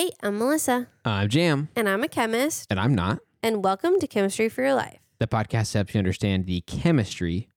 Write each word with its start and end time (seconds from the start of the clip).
Hey, 0.00 0.12
I'm 0.22 0.38
Melissa, 0.38 0.88
I'm 1.04 1.28
Jam, 1.28 1.68
and 1.76 1.86
I'm 1.86 2.02
a 2.02 2.08
chemist, 2.08 2.68
and 2.70 2.80
I'm 2.80 2.94
not. 2.94 3.18
and 3.42 3.62
welcome 3.62 4.00
to 4.00 4.06
Chemistry 4.06 4.48
for 4.48 4.62
Your 4.62 4.72
Life. 4.72 4.98
The 5.18 5.26
podcast 5.26 5.74
helps 5.74 5.92
you 5.92 5.98
understand 5.98 6.46
the 6.46 6.62
chemistry 6.62 7.50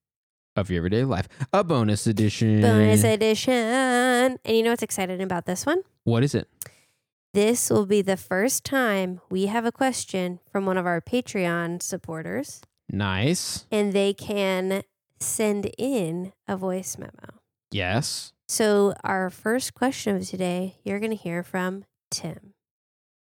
of 0.57 0.69
your 0.69 0.79
everyday 0.79 1.05
life. 1.05 1.29
A 1.53 1.63
bonus 1.63 2.05
edition. 2.05 2.59
Bonus 2.59 3.05
edition. 3.05 3.53
And 3.53 4.39
you 4.45 4.61
know 4.61 4.71
what's 4.71 4.83
exciting 4.83 5.21
about 5.21 5.45
this 5.45 5.65
one? 5.65 5.83
What 6.03 6.21
is 6.21 6.35
it? 6.35 6.49
This 7.33 7.69
will 7.69 7.85
be 7.85 8.01
the 8.01 8.17
first 8.17 8.65
time 8.65 9.21
we 9.29 9.45
have 9.45 9.63
a 9.63 9.71
question 9.71 10.41
from 10.51 10.65
one 10.65 10.77
of 10.77 10.85
our 10.85 10.99
Patreon 10.99 11.81
supporters, 11.81 12.59
Nice. 12.89 13.67
and 13.71 13.93
they 13.93 14.13
can 14.13 14.83
send 15.17 15.71
in 15.77 16.33
a 16.45 16.57
voice 16.57 16.97
memo. 16.97 17.39
Yes. 17.71 18.33
So, 18.49 18.95
our 19.01 19.29
first 19.29 19.73
question 19.73 20.17
of 20.17 20.27
today, 20.27 20.75
you're 20.83 20.99
going 20.99 21.09
to 21.11 21.15
hear 21.15 21.41
from 21.41 21.85
Tim. 22.13 22.53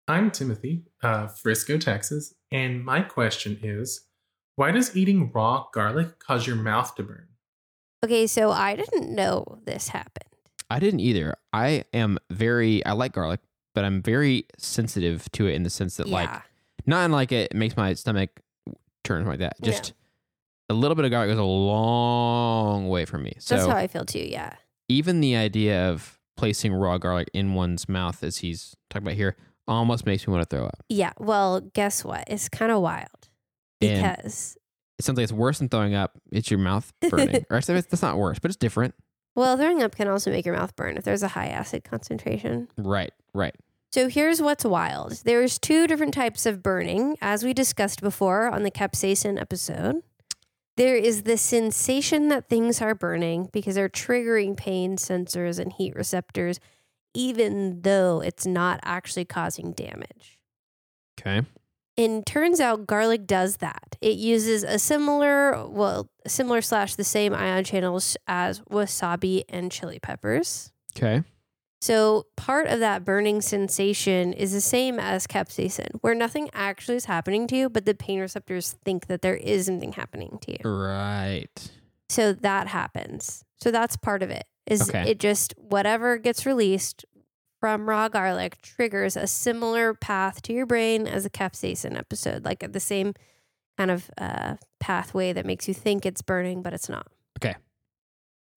I'm 0.07 0.31
Timothy, 0.31 0.83
uh, 1.01 1.27
Frisco, 1.27 1.77
Texas, 1.77 2.33
and 2.51 2.83
my 2.83 3.01
question 3.01 3.57
is 3.63 4.07
why 4.55 4.71
does 4.71 4.95
eating 4.95 5.31
raw 5.33 5.65
garlic 5.73 6.19
cause 6.19 6.45
your 6.45 6.55
mouth 6.57 6.93
to 6.95 7.03
burn? 7.03 7.27
Okay, 8.03 8.27
so 8.27 8.51
I 8.51 8.75
didn't 8.75 9.15
know 9.15 9.59
this 9.65 9.87
happened. 9.87 10.29
I 10.69 10.79
didn't 10.79 10.99
either. 10.99 11.35
I 11.53 11.85
am 11.93 12.19
very, 12.29 12.85
I 12.85 12.91
like 12.91 13.13
garlic, 13.13 13.39
but 13.73 13.85
I'm 13.85 14.01
very 14.01 14.45
sensitive 14.57 15.31
to 15.33 15.47
it 15.47 15.53
in 15.53 15.63
the 15.63 15.69
sense 15.69 15.97
that, 15.97 16.07
like, 16.09 16.29
not 16.85 17.05
in 17.05 17.11
like 17.11 17.31
it 17.31 17.55
makes 17.55 17.77
my 17.77 17.93
stomach 17.93 18.29
turn 19.03 19.25
like 19.25 19.39
that. 19.39 19.55
Yeah. 19.61 19.71
Just 19.71 19.93
a 20.69 20.73
little 20.73 20.95
bit 20.95 21.05
of 21.05 21.11
garlic 21.11 21.29
goes 21.29 21.39
a 21.39 21.43
long 21.43 22.89
way 22.89 23.05
for 23.05 23.17
me. 23.17 23.35
So 23.39 23.55
That's 23.55 23.67
how 23.67 23.75
I 23.77 23.87
feel 23.87 24.05
too. 24.05 24.19
Yeah. 24.19 24.55
even 24.89 25.21
the 25.21 25.35
idea 25.37 25.89
of 25.89 26.19
placing 26.37 26.73
raw 26.73 26.97
garlic 26.97 27.29
in 27.33 27.53
one's 27.53 27.87
mouth, 27.87 28.23
as 28.23 28.37
he's 28.37 28.75
talking 28.89 29.07
about 29.07 29.15
here, 29.15 29.35
almost 29.67 30.05
makes 30.05 30.27
me 30.27 30.33
want 30.33 30.47
to 30.49 30.55
throw 30.55 30.65
up. 30.65 30.83
Yeah. 30.89 31.11
Well, 31.17 31.61
guess 31.61 32.03
what? 32.03 32.25
It's 32.27 32.49
kind 32.49 32.71
of 32.71 32.81
wild 32.81 33.07
And 33.81 34.01
because, 34.17 34.57
it 34.99 35.05
sounds 35.05 35.17
like 35.17 35.23
it's 35.23 35.31
worse 35.33 35.59
than 35.59 35.69
throwing 35.69 35.95
up. 35.95 36.17
It's 36.31 36.49
your 36.51 36.59
mouth 36.59 36.91
burning. 37.09 37.45
or 37.49 37.57
actually, 37.57 37.81
that's 37.81 38.01
not 38.01 38.17
worse, 38.17 38.39
but 38.39 38.49
it's 38.51 38.57
different. 38.57 38.93
well, 39.35 39.57
throwing 39.57 39.81
up 39.81 39.95
can 39.95 40.07
also 40.07 40.31
make 40.31 40.45
your 40.45 40.55
mouth 40.55 40.75
burn 40.75 40.97
if 40.97 41.03
there's 41.03 41.23
a 41.23 41.29
high 41.29 41.47
acid 41.47 41.83
concentration. 41.83 42.67
Right, 42.77 43.11
right. 43.33 43.55
So 43.91 44.09
here's 44.09 44.41
what's 44.41 44.65
wild. 44.65 45.21
There's 45.23 45.59
two 45.59 45.85
different 45.85 46.15
types 46.15 46.47
of 46.47 46.63
burning, 46.63 47.15
as 47.21 47.43
we 47.43 47.53
discussed 47.53 48.01
before 48.01 48.47
on 48.49 48.63
the 48.63 48.71
capsaicin 48.71 49.39
episode. 49.39 49.97
There 50.75 50.95
is 50.95 51.23
the 51.23 51.37
sensation 51.37 52.29
that 52.29 52.49
things 52.49 52.81
are 52.81 52.95
burning 52.95 53.49
because 53.51 53.75
they're 53.75 53.89
triggering 53.89 54.57
pain 54.57 54.97
sensors 54.97 55.59
and 55.59 55.71
heat 55.71 55.95
receptors, 55.95 56.59
even 57.13 57.81
though 57.81 58.21
it's 58.21 58.45
not 58.45 58.79
actually 58.83 59.25
causing 59.25 59.71
damage. 59.73 60.39
Okay. 61.19 61.45
And 61.95 62.25
turns 62.25 62.59
out 62.59 62.87
garlic 62.87 63.27
does 63.27 63.57
that. 63.57 63.97
It 64.01 64.17
uses 64.17 64.63
a 64.63 64.79
similar, 64.79 65.67
well, 65.67 66.09
similar 66.25 66.61
slash 66.61 66.95
the 66.95 67.03
same 67.03 67.35
ion 67.35 67.63
channels 67.63 68.17
as 68.27 68.61
wasabi 68.61 69.43
and 69.47 69.71
chili 69.71 69.99
peppers. 69.99 70.71
Okay. 70.97 71.23
So 71.83 72.27
part 72.37 72.67
of 72.67 72.79
that 72.79 73.03
burning 73.03 73.41
sensation 73.41 74.31
is 74.31 74.53
the 74.53 74.61
same 74.61 75.01
as 75.01 75.27
capsaicin, 75.27 75.89
where 75.99 76.15
nothing 76.15 76.49
actually 76.53 76.95
is 76.95 77.03
happening 77.03 77.45
to 77.47 77.57
you, 77.57 77.69
but 77.69 77.85
the 77.85 77.93
pain 77.93 78.21
receptors 78.21 78.77
think 78.85 79.07
that 79.07 79.21
there 79.21 79.35
is 79.35 79.65
something 79.65 79.91
happening 79.91 80.37
to 80.43 80.51
you. 80.53 80.71
Right. 80.71 81.71
So 82.07 82.31
that 82.31 82.67
happens. 82.67 83.43
So 83.57 83.69
that's 83.69 83.97
part 83.97 84.23
of 84.23 84.29
it. 84.29 84.45
Is 84.65 84.87
Okay. 84.87 85.09
it 85.09 85.19
just 85.19 85.55
whatever 85.57 86.17
gets 86.17 86.45
released 86.45 87.03
from 87.59 87.89
raw 87.89 88.07
garlic 88.07 88.61
triggers 88.61 89.17
a 89.17 89.27
similar 89.27 89.93
path 89.93 90.41
to 90.43 90.53
your 90.53 90.65
brain 90.65 91.05
as 91.05 91.23
the 91.23 91.29
capsaicin 91.29 91.97
episode, 91.97 92.45
like 92.45 92.71
the 92.71 92.79
same 92.79 93.13
kind 93.77 93.91
of 93.91 94.09
uh, 94.17 94.55
pathway 94.79 95.33
that 95.33 95.45
makes 95.45 95.67
you 95.67 95.73
think 95.73 96.05
it's 96.05 96.21
burning, 96.21 96.61
but 96.61 96.71
it's 96.71 96.87
not. 96.87 97.07
Okay. 97.41 97.55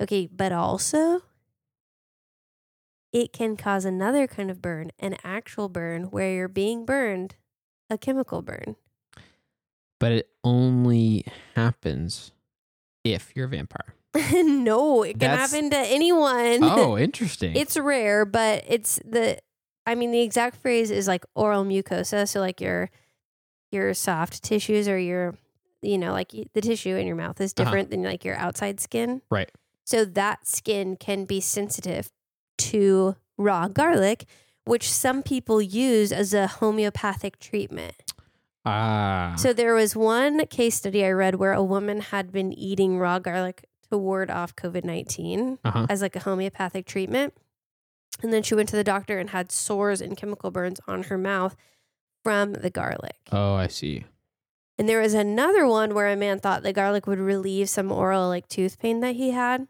Okay, 0.00 0.28
but 0.30 0.52
also 0.52 1.22
it 3.16 3.32
can 3.32 3.56
cause 3.56 3.86
another 3.86 4.26
kind 4.26 4.50
of 4.50 4.60
burn, 4.60 4.90
an 4.98 5.16
actual 5.24 5.70
burn 5.70 6.04
where 6.10 6.30
you're 6.34 6.48
being 6.48 6.84
burned, 6.84 7.34
a 7.88 7.96
chemical 7.96 8.42
burn. 8.42 8.76
But 9.98 10.12
it 10.12 10.28
only 10.44 11.24
happens 11.54 12.32
if 13.04 13.32
you're 13.34 13.46
a 13.46 13.48
vampire. 13.48 13.94
no, 14.44 15.02
it 15.02 15.12
can 15.12 15.18
That's- 15.20 15.50
happen 15.52 15.70
to 15.70 15.78
anyone. 15.78 16.58
Oh, 16.62 16.98
interesting. 17.08 17.56
It's 17.56 17.78
rare, 17.78 18.26
but 18.26 18.64
it's 18.68 19.00
the 19.04 19.38
I 19.86 19.94
mean 19.94 20.10
the 20.10 20.20
exact 20.20 20.56
phrase 20.60 20.90
is 20.90 21.08
like 21.08 21.24
oral 21.34 21.64
mucosa, 21.64 22.28
so 22.28 22.40
like 22.40 22.60
your 22.60 22.90
your 23.72 23.94
soft 23.94 24.42
tissues 24.42 24.88
or 24.88 24.98
your 24.98 25.34
you 25.80 25.96
know 25.96 26.12
like 26.12 26.32
the 26.52 26.60
tissue 26.60 26.96
in 26.96 27.06
your 27.06 27.16
mouth 27.16 27.40
is 27.40 27.54
Uh-huh. 27.56 27.64
different 27.64 27.90
than 27.90 28.02
like 28.02 28.26
your 28.26 28.36
outside 28.36 28.78
skin. 28.80 29.22
Right. 29.30 29.50
So 29.84 30.04
that 30.04 30.46
skin 30.46 30.96
can 30.96 31.24
be 31.24 31.40
sensitive 31.40 32.10
to 32.58 33.16
raw 33.36 33.68
garlic, 33.68 34.24
which 34.64 34.90
some 34.90 35.22
people 35.22 35.60
use 35.60 36.12
as 36.12 36.34
a 36.34 36.46
homeopathic 36.46 37.38
treatment. 37.38 37.94
ah. 38.64 39.34
So 39.36 39.52
there 39.52 39.74
was 39.74 39.94
one 39.94 40.46
case 40.46 40.76
study 40.76 41.04
I 41.04 41.10
read 41.10 41.36
where 41.36 41.52
a 41.52 41.62
woman 41.62 42.00
had 42.00 42.32
been 42.32 42.52
eating 42.52 42.98
raw 42.98 43.18
garlic 43.18 43.64
to 43.90 43.98
ward 43.98 44.30
off 44.30 44.56
COVID 44.56 44.84
19 44.84 45.58
uh-huh. 45.64 45.86
as 45.88 46.02
like 46.02 46.16
a 46.16 46.20
homeopathic 46.20 46.86
treatment. 46.86 47.34
And 48.22 48.32
then 48.32 48.42
she 48.42 48.54
went 48.54 48.68
to 48.70 48.76
the 48.76 48.84
doctor 48.84 49.18
and 49.18 49.30
had 49.30 49.52
sores 49.52 50.00
and 50.00 50.16
chemical 50.16 50.50
burns 50.50 50.80
on 50.88 51.04
her 51.04 51.18
mouth 51.18 51.54
from 52.24 52.54
the 52.54 52.70
garlic. 52.70 53.16
Oh, 53.30 53.54
I 53.54 53.68
see. 53.68 54.04
And 54.78 54.88
there 54.88 55.00
was 55.00 55.14
another 55.14 55.66
one 55.66 55.94
where 55.94 56.08
a 56.08 56.16
man 56.16 56.38
thought 56.38 56.62
the 56.62 56.72
garlic 56.72 57.06
would 57.06 57.18
relieve 57.18 57.68
some 57.68 57.92
oral 57.92 58.28
like 58.28 58.48
tooth 58.48 58.78
pain 58.78 59.00
that 59.00 59.16
he 59.16 59.30
had. 59.30 59.68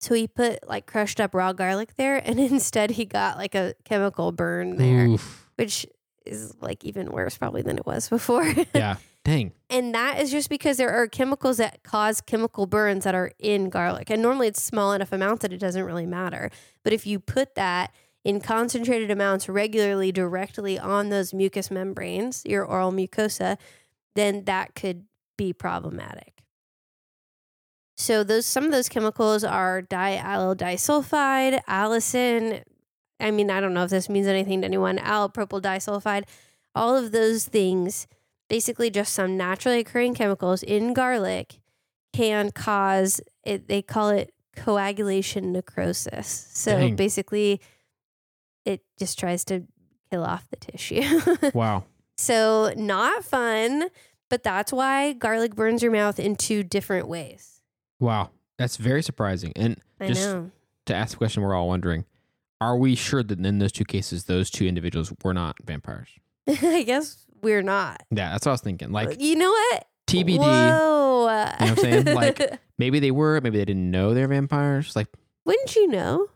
So 0.00 0.14
he 0.14 0.26
put 0.26 0.66
like 0.68 0.86
crushed 0.86 1.20
up 1.20 1.34
raw 1.34 1.52
garlic 1.52 1.96
there 1.96 2.16
and 2.16 2.40
instead 2.40 2.92
he 2.92 3.04
got 3.04 3.36
like 3.36 3.54
a 3.54 3.74
chemical 3.84 4.32
burn 4.32 4.76
there, 4.76 5.06
Oof. 5.06 5.48
which 5.56 5.86
is 6.26 6.54
like 6.60 6.84
even 6.84 7.10
worse 7.10 7.36
probably 7.36 7.62
than 7.62 7.78
it 7.78 7.86
was 7.86 8.08
before. 8.08 8.52
Yeah. 8.74 8.96
Dang. 9.22 9.52
And 9.68 9.94
that 9.94 10.18
is 10.18 10.30
just 10.30 10.48
because 10.48 10.78
there 10.78 10.90
are 10.90 11.06
chemicals 11.06 11.58
that 11.58 11.82
cause 11.82 12.22
chemical 12.22 12.66
burns 12.66 13.04
that 13.04 13.14
are 13.14 13.32
in 13.38 13.68
garlic. 13.68 14.08
And 14.08 14.22
normally 14.22 14.46
it's 14.46 14.62
small 14.62 14.94
enough 14.94 15.12
amounts 15.12 15.42
that 15.42 15.52
it 15.52 15.58
doesn't 15.58 15.84
really 15.84 16.06
matter. 16.06 16.50
But 16.82 16.94
if 16.94 17.06
you 17.06 17.20
put 17.20 17.54
that 17.54 17.92
in 18.24 18.40
concentrated 18.40 19.10
amounts 19.10 19.46
regularly 19.46 20.10
directly 20.10 20.78
on 20.78 21.10
those 21.10 21.34
mucous 21.34 21.70
membranes, 21.70 22.42
your 22.46 22.64
oral 22.64 22.92
mucosa, 22.92 23.58
then 24.14 24.44
that 24.44 24.74
could 24.74 25.04
be 25.36 25.52
problematic. 25.52 26.42
So 28.00 28.24
those 28.24 28.46
some 28.46 28.64
of 28.64 28.72
those 28.72 28.88
chemicals 28.88 29.44
are 29.44 29.82
diallyl 29.82 30.56
disulfide, 30.56 31.62
allicin. 31.68 32.62
I 33.20 33.30
mean, 33.30 33.50
I 33.50 33.60
don't 33.60 33.74
know 33.74 33.84
if 33.84 33.90
this 33.90 34.08
means 34.08 34.26
anything 34.26 34.62
to 34.62 34.64
anyone. 34.64 34.96
Allyl 34.96 35.34
propyl 35.34 35.60
disulfide. 35.60 36.24
All 36.74 36.96
of 36.96 37.12
those 37.12 37.44
things 37.44 38.06
basically 38.48 38.88
just 38.88 39.12
some 39.12 39.36
naturally 39.36 39.80
occurring 39.80 40.14
chemicals 40.14 40.62
in 40.62 40.94
garlic 40.94 41.60
can 42.14 42.50
cause 42.50 43.20
it 43.44 43.68
they 43.68 43.82
call 43.82 44.08
it 44.08 44.32
coagulation 44.56 45.52
necrosis 45.52 46.48
so 46.52 46.72
Dang. 46.72 46.96
basically 46.96 47.60
it 48.64 48.82
just 48.98 49.18
tries 49.18 49.44
to 49.44 49.64
kill 50.10 50.24
off 50.24 50.48
the 50.50 50.56
tissue 50.56 51.20
Wow. 51.54 51.84
so 52.18 52.72
not 52.76 53.24
fun 53.24 53.88
but 54.28 54.42
that's 54.42 54.72
why 54.72 55.12
garlic 55.12 55.54
burns 55.54 55.82
your 55.82 55.92
mouth 55.92 56.18
in 56.18 56.34
two 56.34 56.64
different 56.64 57.06
ways 57.06 57.59
Wow. 58.00 58.30
That's 58.58 58.76
very 58.76 59.02
surprising. 59.02 59.52
And 59.56 59.80
i 60.00 60.08
Just- 60.08 60.22
know 60.22 60.50
to 60.86 60.94
ask 60.94 61.12
the 61.12 61.18
question 61.18 61.42
we're 61.42 61.54
all 61.54 61.68
wondering, 61.68 62.04
are 62.60 62.76
we 62.76 62.94
sure 62.96 63.22
that 63.22 63.38
in 63.38 63.58
those 63.58 63.70
two 63.72 63.84
cases, 63.84 64.24
those 64.24 64.50
two 64.50 64.66
individuals 64.66 65.12
were 65.22 65.32
not 65.34 65.56
vampires? 65.64 66.08
i 66.48 66.82
guess 66.82 67.26
we're 67.42 67.62
not 67.62 68.02
Yeah, 68.10 68.32
that's 68.32 68.44
what 68.46 68.50
I 68.50 68.54
was 68.54 68.60
thinking. 68.62 68.90
Like 68.90 69.20
you 69.20 69.36
know 69.36 69.50
what 69.50 69.86
TBD. 70.08 70.38
Whoa. 70.38 70.46
You 70.46 70.50
know 70.50 71.22
what 71.24 71.62
I'm 71.62 71.76
saying? 71.76 72.04
Like- 72.06 72.60
Maybe 72.78 72.98
they 72.98 73.10
were, 73.10 73.38
maybe 73.42 73.58
they 73.58 73.66
didn't 73.66 73.90
know 73.90 74.14
they're 74.14 74.26
vampires. 74.26 74.96
Like, 74.96 75.08
wouldn't 75.44 75.76
you 75.76 75.86
know 75.88 76.28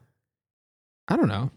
I 1.08 1.16
don't 1.16 1.28
know. 1.28 1.50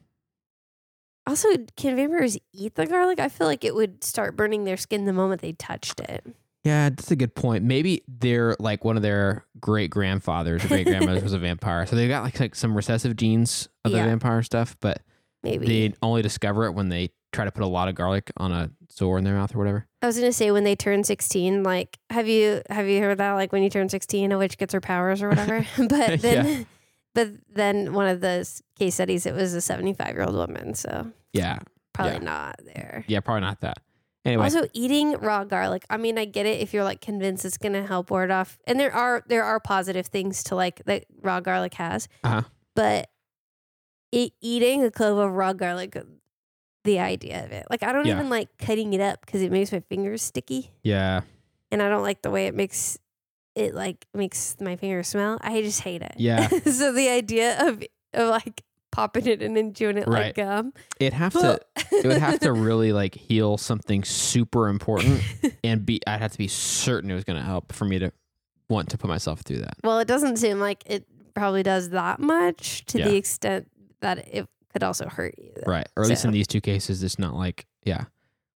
Also, 1.25 1.49
can 1.75 1.97
vampires 1.97 2.37
eat 2.53 2.75
the 2.75 2.85
garlic? 2.85 3.19
I 3.19 3.27
feel 3.27 3.47
like 3.47 3.65
it 3.65 3.75
would 3.75 4.01
start 4.01 4.37
burning 4.37 4.63
their 4.63 4.77
skin 4.77 5.03
the 5.03 5.11
moment 5.11 5.41
they 5.41 5.51
touched 5.51 5.99
it. 5.99 6.25
Yeah, 6.67 6.89
that's 6.89 7.11
a 7.11 7.15
good 7.15 7.33
point. 7.33 7.63
Maybe 7.63 8.03
they're 8.07 8.55
like 8.59 8.83
one 8.83 8.97
of 8.97 9.03
their 9.03 9.45
great 9.59 9.89
grandfathers 9.89 10.63
or 10.65 10.67
great 10.67 10.85
grandmothers 10.87 11.23
was 11.23 11.33
a 11.33 11.39
vampire. 11.49 11.85
So 11.85 11.95
they 11.95 12.07
got 12.07 12.23
like, 12.23 12.39
like 12.39 12.55
some 12.55 12.75
recessive 12.75 13.15
genes 13.15 13.69
of 13.85 13.91
the 13.91 13.97
Yeah. 13.97 14.05
vampire 14.05 14.43
stuff, 14.43 14.75
but 14.81 15.01
Maybe. 15.43 15.65
they 15.89 15.93
only 16.01 16.21
discover 16.21 16.65
it 16.65 16.71
when 16.73 16.89
they 16.89 17.09
try 17.33 17.45
to 17.45 17.51
put 17.51 17.63
a 17.63 17.67
lot 17.67 17.87
of 17.87 17.95
garlic 17.95 18.31
on 18.37 18.51
a 18.51 18.71
sore 18.89 19.17
in 19.17 19.23
their 19.23 19.35
mouth 19.35 19.53
or 19.55 19.59
whatever. 19.59 19.85
I 20.01 20.07
was 20.07 20.17
gonna 20.17 20.31
say 20.33 20.51
when 20.51 20.63
they 20.63 20.75
turn 20.75 21.03
sixteen, 21.03 21.63
like 21.63 21.97
have 22.09 22.27
you 22.27 22.61
have 22.69 22.87
you 22.87 22.99
heard 23.01 23.17
that? 23.19 23.33
Like 23.33 23.51
when 23.51 23.63
you 23.63 23.69
turn 23.69 23.89
sixteen, 23.89 24.31
a 24.31 24.37
witch 24.37 24.57
gets 24.57 24.73
her 24.73 24.81
powers 24.81 25.21
or 25.21 25.29
whatever. 25.29 25.65
but 25.77 26.21
then, 26.21 26.65
but 27.13 27.29
then 27.53 27.93
one 27.93 28.07
of 28.07 28.21
the 28.21 28.27
s- 28.27 28.61
case 28.77 28.95
studies, 28.95 29.25
it 29.25 29.33
was 29.33 29.53
a 29.53 29.61
75 29.61 30.13
year 30.15 30.23
old 30.23 30.35
woman. 30.35 30.73
So 30.73 31.11
Yeah. 31.33 31.59
probably 31.93 32.13
Yeah. 32.13 32.19
not 32.19 32.61
there. 32.65 33.03
Yeah, 33.07 33.19
probably 33.21 33.41
not 33.41 33.61
that. 33.61 33.79
Anyway, 34.27 34.43
Also, 34.43 34.67
eating 34.73 35.13
raw 35.13 35.43
garlic. 35.45 35.85
I 35.89 35.97
mean, 35.97 36.17
I 36.17 36.25
get 36.25 36.45
it 36.45 36.59
if 36.59 36.73
you're 36.73 36.83
like 36.83 36.99
convinced 37.01 37.45
it's 37.45 37.57
going 37.57 37.73
to 37.73 37.85
help 37.85 38.11
ward 38.11 38.29
off, 38.29 38.59
and 38.67 38.79
there 38.79 38.93
are 38.93 39.23
there 39.27 39.43
are 39.43 39.59
positive 39.59 40.07
things 40.07 40.43
to 40.45 40.55
like 40.55 40.83
that 40.85 41.05
raw 41.21 41.39
garlic 41.39 41.73
has. 41.75 42.07
Uh-huh. 42.23 42.41
But 42.75 43.09
it, 44.11 44.33
eating 44.41 44.83
a 44.83 44.91
clove 44.91 45.17
of 45.17 45.31
raw 45.31 45.53
garlic, 45.53 45.97
the 46.83 46.99
idea 46.99 47.45
of 47.45 47.51
it, 47.51 47.65
like 47.69 47.83
I 47.83 47.91
don't 47.93 48.05
Yeah. 48.05 48.15
even 48.15 48.29
like 48.29 48.49
cutting 48.57 48.93
it 48.93 49.01
up 49.01 49.25
because 49.25 49.41
it 49.41 49.51
makes 49.51 49.71
my 49.71 49.79
fingers 49.79 50.21
sticky, 50.21 50.71
yeah. 50.83 51.21
and 51.71 51.81
I 51.81 51.89
don't 51.89 52.03
like 52.03 52.21
the 52.21 52.29
way 52.29 52.47
it 52.47 52.53
makes 52.55 52.97
it 53.55 53.73
like 53.73 54.05
makes 54.13 54.55
my 54.61 54.75
fingers 54.75 55.07
smell. 55.07 55.37
I 55.41 55.61
just 55.61 55.81
hate 55.81 56.01
it. 56.01 56.15
Yeah. 56.17 56.47
so 56.65 56.91
the 56.93 57.09
idea 57.09 57.67
of 57.67 57.83
of 58.13 58.29
like 58.29 58.63
popping 58.97 59.27
it 59.27 59.41
in 59.41 59.55
and 59.55 59.75
chewing 59.75 59.97
it 59.97 60.07
Right. 60.07 60.27
like 60.27 60.35
gum, 60.35 60.73
It'd 60.99 61.13
have 61.13 61.33
to 61.33 61.59
it 61.91 62.05
would 62.07 62.17
have 62.17 62.39
to 62.39 62.51
really 62.51 62.91
like 62.91 63.13
heal 63.15 63.57
something 63.57 64.03
super 64.03 64.67
important 64.69 65.21
and 65.63 65.85
be 65.85 66.01
I'd 66.07 66.19
have 66.21 66.31
to 66.31 66.37
be 66.37 66.47
certain 66.47 67.11
it 67.11 67.13
was 67.15 67.23
going 67.23 67.37
to 67.39 67.45
help 67.45 67.71
for 67.73 67.85
me 67.85 67.99
to 67.99 68.11
want 68.69 68.89
to 68.89 68.97
put 68.97 69.07
myself 69.07 69.41
through 69.41 69.59
that. 69.59 69.75
Well, 69.83 69.99
it 69.99 70.07
doesn't 70.07 70.37
seem 70.37 70.59
like 70.59 70.83
it 70.87 71.05
probably 71.35 71.63
does 71.63 71.91
that 71.91 72.19
much 72.19 72.85
to 72.87 72.97
Yeah. 72.99 73.07
the 73.09 73.15
extent 73.15 73.69
that 74.01 74.27
it 74.33 74.47
could 74.73 74.83
also 74.83 75.07
hurt 75.07 75.35
you. 75.37 75.51
though. 75.55 75.71
Right. 75.71 75.87
Or 75.95 76.03
at 76.03 76.09
least 76.09 76.25
in 76.25 76.31
these 76.31 76.47
two 76.47 76.59
cases 76.61 77.03
it's 77.03 77.19
not 77.19 77.35
like 77.35 77.65
yeah. 77.83 78.05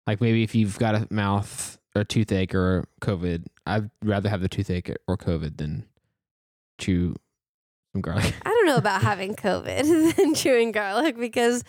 Like 0.08 0.20
maybe 0.20 0.42
if 0.44 0.56
you've 0.56 0.80
got 0.80 0.96
a 0.96 1.08
mouth 1.12 1.78
or 1.96 2.04
toothache 2.04 2.56
or 2.56 2.86
COVID, 3.02 3.46
I'd 3.68 3.92
rather 4.04 4.28
have 4.30 4.42
the 4.42 4.50
toothache 4.50 4.92
or 5.08 5.16
COVID 5.18 5.58
than 5.58 5.86
chew 6.80 7.16
some 7.94 8.02
garlic. 8.02 8.34
I 8.46 8.50
don't 8.50 8.66
know 8.66 8.78
about 8.78 9.02
having 9.02 9.36
COVID 9.36 10.18
and 10.20 10.36
chewing 10.36 10.72
garlic 10.72 11.18
because 11.18 11.64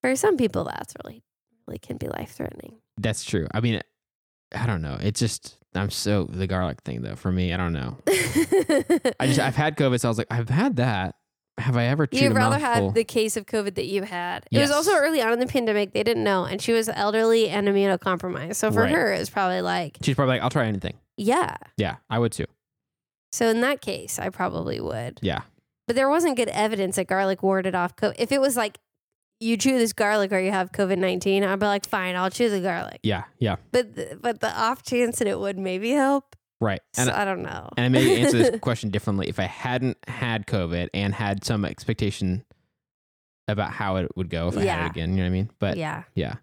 for 0.00 0.14
some 0.16 0.36
people 0.36 0.64
that's 0.64 0.94
really 1.04 1.22
really 1.66 1.78
can 1.78 1.96
be 1.96 2.08
life 2.08 2.30
threatening. 2.32 2.76
That's 2.96 3.24
true. 3.24 3.46
I 3.52 3.60
mean, 3.60 3.80
I 4.54 4.66
don't 4.66 4.82
know. 4.82 4.96
It 5.00 5.14
just 5.14 5.58
I'm 5.74 5.90
so 5.90 6.24
the 6.24 6.46
garlic 6.46 6.80
thing 6.82 7.02
though. 7.02 7.16
For 7.16 7.30
me, 7.32 7.52
I 7.52 7.56
don't 7.56 7.72
know. 7.72 7.98
I 8.08 9.26
just 9.26 9.40
I've 9.40 9.56
had 9.56 9.76
COVID, 9.76 10.00
so 10.00 10.08
I 10.08 10.10
was 10.10 10.18
like, 10.18 10.28
I've 10.30 10.48
had 10.48 10.76
that. 10.76 11.14
Have 11.58 11.76
I 11.76 11.86
ever 11.86 12.06
chewed 12.06 12.22
You'd 12.22 12.34
rather 12.34 12.56
have 12.58 12.94
the 12.94 13.02
case 13.02 13.36
of 13.36 13.44
COVID 13.44 13.74
that 13.74 13.86
you 13.86 14.04
had. 14.04 14.46
It 14.52 14.60
was 14.60 14.70
also 14.70 14.94
early 14.94 15.20
on 15.20 15.32
in 15.32 15.40
the 15.40 15.46
pandemic. 15.46 15.92
They 15.92 16.04
didn't 16.04 16.22
know. 16.22 16.44
And 16.44 16.62
she 16.62 16.72
was 16.72 16.88
elderly 16.88 17.48
and 17.48 17.66
immunocompromised. 17.66 18.54
So 18.54 18.70
for 18.70 18.82
Right. 18.82 18.92
her, 18.92 19.12
it 19.12 19.18
was 19.18 19.28
probably 19.28 19.60
like, 19.60 19.98
She's 20.00 20.14
probably 20.14 20.36
like, 20.36 20.42
I'll 20.42 20.50
try 20.50 20.66
anything. 20.66 20.94
yeah. 21.16 21.56
Yeah, 21.76 21.96
I 22.08 22.20
would 22.20 22.30
too. 22.30 22.44
So 23.32 23.48
in 23.48 23.60
that 23.60 23.80
case, 23.80 24.18
I 24.18 24.30
probably 24.30 24.80
would. 24.80 25.18
Yeah, 25.22 25.42
But 25.86 25.96
there 25.96 26.08
wasn't 26.08 26.36
good 26.36 26.48
evidence 26.48 26.96
that 26.96 27.06
garlic 27.06 27.42
warded 27.42 27.74
off 27.74 27.94
COVID. 27.96 28.14
If 28.18 28.32
it 28.32 28.40
was 28.40 28.56
like, 28.56 28.78
you 29.40 29.56
chew 29.56 29.78
this 29.78 29.92
garlic 29.92 30.32
or 30.32 30.38
you 30.40 30.50
have 30.50 30.72
COVID 30.72 30.98
19, 30.98 31.44
I'd 31.44 31.60
be 31.60 31.66
like, 31.66 31.86
fine, 31.86 32.16
I'll 32.16 32.30
chew 32.30 32.48
the 32.50 32.60
garlic. 32.60 33.00
yeah, 33.02 33.24
yeah. 33.38 33.56
But 33.70 33.94
the, 33.94 34.18
but 34.20 34.40
the 34.40 34.50
off 34.58 34.82
chance 34.82 35.18
that 35.20 35.28
it 35.28 35.38
would 35.38 35.58
maybe 35.58 35.90
help, 35.90 36.34
Right. 36.60 36.80
so 36.92 37.02
And 37.02 37.10
I 37.10 37.24
don't 37.24 37.42
know. 37.42 37.68
and 37.76 37.86
I 37.86 37.88
may 37.88 38.20
answer 38.22 38.36
this 38.38 38.58
question 38.62 38.90
differently 38.90 39.28
if 39.28 39.38
I 39.38 39.44
hadn't 39.44 39.96
had 40.08 40.46
COVID 40.46 40.88
and 40.92 41.14
had 41.14 41.44
some 41.44 41.64
expectation 41.64 42.44
about 43.46 43.70
how 43.72 43.96
it 43.96 44.08
would 44.16 44.28
go 44.28 44.48
if 44.48 44.56
I 44.58 44.64
had 44.64 44.86
it 44.86 44.90
again. 44.90 45.10
You 45.10 45.16
know 45.18 45.22
what 45.22 45.26
I 45.26 45.30
mean? 45.30 45.50
But 45.60 45.76
yeah. 45.76 46.02
yeah. 46.14 46.34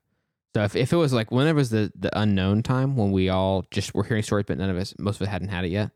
So 0.55 0.63
if, 0.63 0.75
if 0.77 0.93
it 0.93 0.95
was 0.95 1.11
like 1.11 1.31
when 1.31 1.47
it 1.47 1.53
was 1.53 1.69
the 1.69 1.91
the 1.95 2.17
unknown 2.17 2.63
time 2.63 2.95
when 2.95 3.11
we 3.11 3.27
all 3.27 3.65
just 3.71 3.93
were 3.93 4.03
hearing 4.05 4.23
stories, 4.23 4.45
but 4.47 4.57
none 4.57 4.69
of 4.69 4.77
us, 4.77 4.93
most 4.97 5.17
of 5.17 5.23
us 5.23 5.31
hadn't 5.31 5.49
had 5.49 5.65
it 5.65 5.71
yet, 5.71 5.91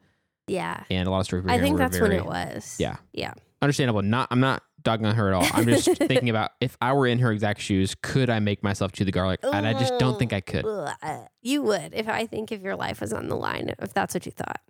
Yeah. 0.50 0.84
and 0.90 1.08
a 1.08 1.12
lot 1.12 1.20
of 1.20 1.26
stories 1.26 1.46
I 1.48 1.60
think 1.60 1.78
that's 1.78 1.98
very 1.98 2.10
when 2.10 2.20
it 2.20 2.26
was. 2.26 2.76
Yeah. 2.80 2.98
Yeah. 3.14 3.34
understandable. 3.62 4.02
Not 4.02 4.28
I'm 4.32 4.40
not 4.40 4.64
dogging 4.82 5.06
on 5.06 5.16
her 5.16 5.28
at 5.28 5.34
all. 5.34 5.48
I'm 5.54 5.66
just 5.66 5.88
thinking 5.98 6.30
about 6.30 6.52
if 6.62 6.78
I 6.82 6.94
were 6.94 7.08
in 7.08 7.20
her 7.20 7.32
exact 7.32 7.62
shoes, 7.62 7.96
could 8.02 8.30
I 8.30 8.40
make 8.40 8.64
myself 8.64 8.92
chew 8.92 9.06
the 9.06 9.12
garlic? 9.12 9.40
And 9.44 9.68
I 9.68 9.74
just 9.74 9.98
don't 10.00 10.18
think 10.18 10.34
I 10.34 10.42
could. 10.42 10.66
You 11.42 11.62
would 11.64 11.94
if 11.94 12.08
I 12.08 12.26
think 12.26 12.52
if 12.52 12.62
your 12.62 12.76
life 12.76 13.02
was 13.02 13.14
on 13.14 13.28
the 13.28 13.36
line, 13.36 13.74
if 13.80 13.94
that's 13.94 14.14
what 14.14 14.26
you 14.26 14.32
thought. 14.32 14.62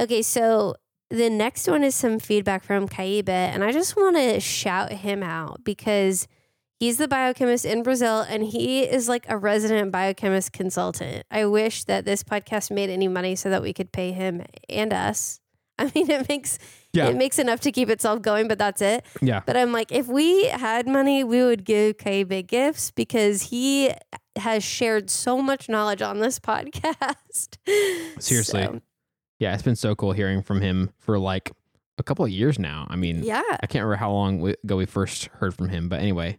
Okay, 0.00 0.22
so 0.22 0.74
the 1.10 1.28
next 1.28 1.68
one 1.68 1.84
is 1.84 1.94
some 1.94 2.18
feedback 2.18 2.64
from 2.64 2.88
Caibe, 2.88 3.28
and 3.28 3.62
I 3.62 3.70
just 3.72 3.96
want 3.96 4.16
to 4.16 4.40
shout 4.40 4.90
him 4.92 5.22
out 5.22 5.62
because 5.62 6.26
he's 6.82 6.96
the 6.96 7.06
biochemist 7.06 7.64
in 7.64 7.84
Brazil 7.84 8.20
and 8.28 8.42
he 8.42 8.82
is 8.82 9.08
like 9.08 9.24
a 9.28 9.36
resident 9.36 9.92
biochemist 9.92 10.52
consultant. 10.52 11.24
I 11.30 11.44
wish 11.46 11.84
that 11.84 12.04
this 12.04 12.24
podcast 12.24 12.72
made 12.72 12.90
any 12.90 13.06
money 13.06 13.36
so 13.36 13.50
that 13.50 13.62
we 13.62 13.72
could 13.72 13.92
pay 13.92 14.10
him 14.10 14.42
and 14.68 14.92
us. 14.92 15.38
I 15.78 15.90
mean, 15.94 16.10
it 16.10 16.28
makes 16.28 16.58
Yeah. 16.92 17.06
it 17.08 17.16
makes 17.16 17.38
enough 17.38 17.60
to 17.60 17.70
keep 17.72 17.88
itself 17.88 18.20
going, 18.20 18.48
but 18.48 18.58
that's 18.58 18.82
it. 18.82 19.06
Yeah. 19.20 19.42
But 19.46 19.56
I'm 19.56 19.70
like, 19.72 19.92
if 19.92 20.08
we 20.08 20.46
had 20.48 20.88
money, 20.88 21.22
we 21.22 21.44
would 21.44 21.64
give 21.64 21.98
Kay 21.98 22.24
big 22.24 22.48
gifts 22.48 22.90
because 22.90 23.42
he 23.44 23.92
has 24.36 24.64
shared 24.64 25.08
so 25.08 25.40
much 25.40 25.68
knowledge 25.68 26.02
on 26.02 26.18
this 26.18 26.38
podcast. 26.50 27.58
Seriously. 28.18 28.62
So, 28.64 28.80
Yeah, 29.38 29.54
it's 29.54 29.62
been 29.62 29.76
so 29.76 29.94
cool 29.94 30.12
hearing 30.12 30.42
from 30.42 30.60
him 30.60 30.90
for 30.98 31.18
like 31.18 31.52
a 31.98 32.02
couple 32.02 32.24
of 32.24 32.30
years 32.32 32.58
now. 32.58 32.86
I 32.90 32.96
mean, 32.96 33.22
yeah. 33.22 33.42
I 33.60 33.66
can't 33.66 33.84
remember 33.84 33.96
how 33.96 34.10
long 34.10 34.46
ago 34.64 34.76
we 34.76 34.86
first 34.86 35.26
heard 35.34 35.54
from 35.54 35.68
him, 35.68 35.88
but 35.88 36.00
anyway, 36.00 36.38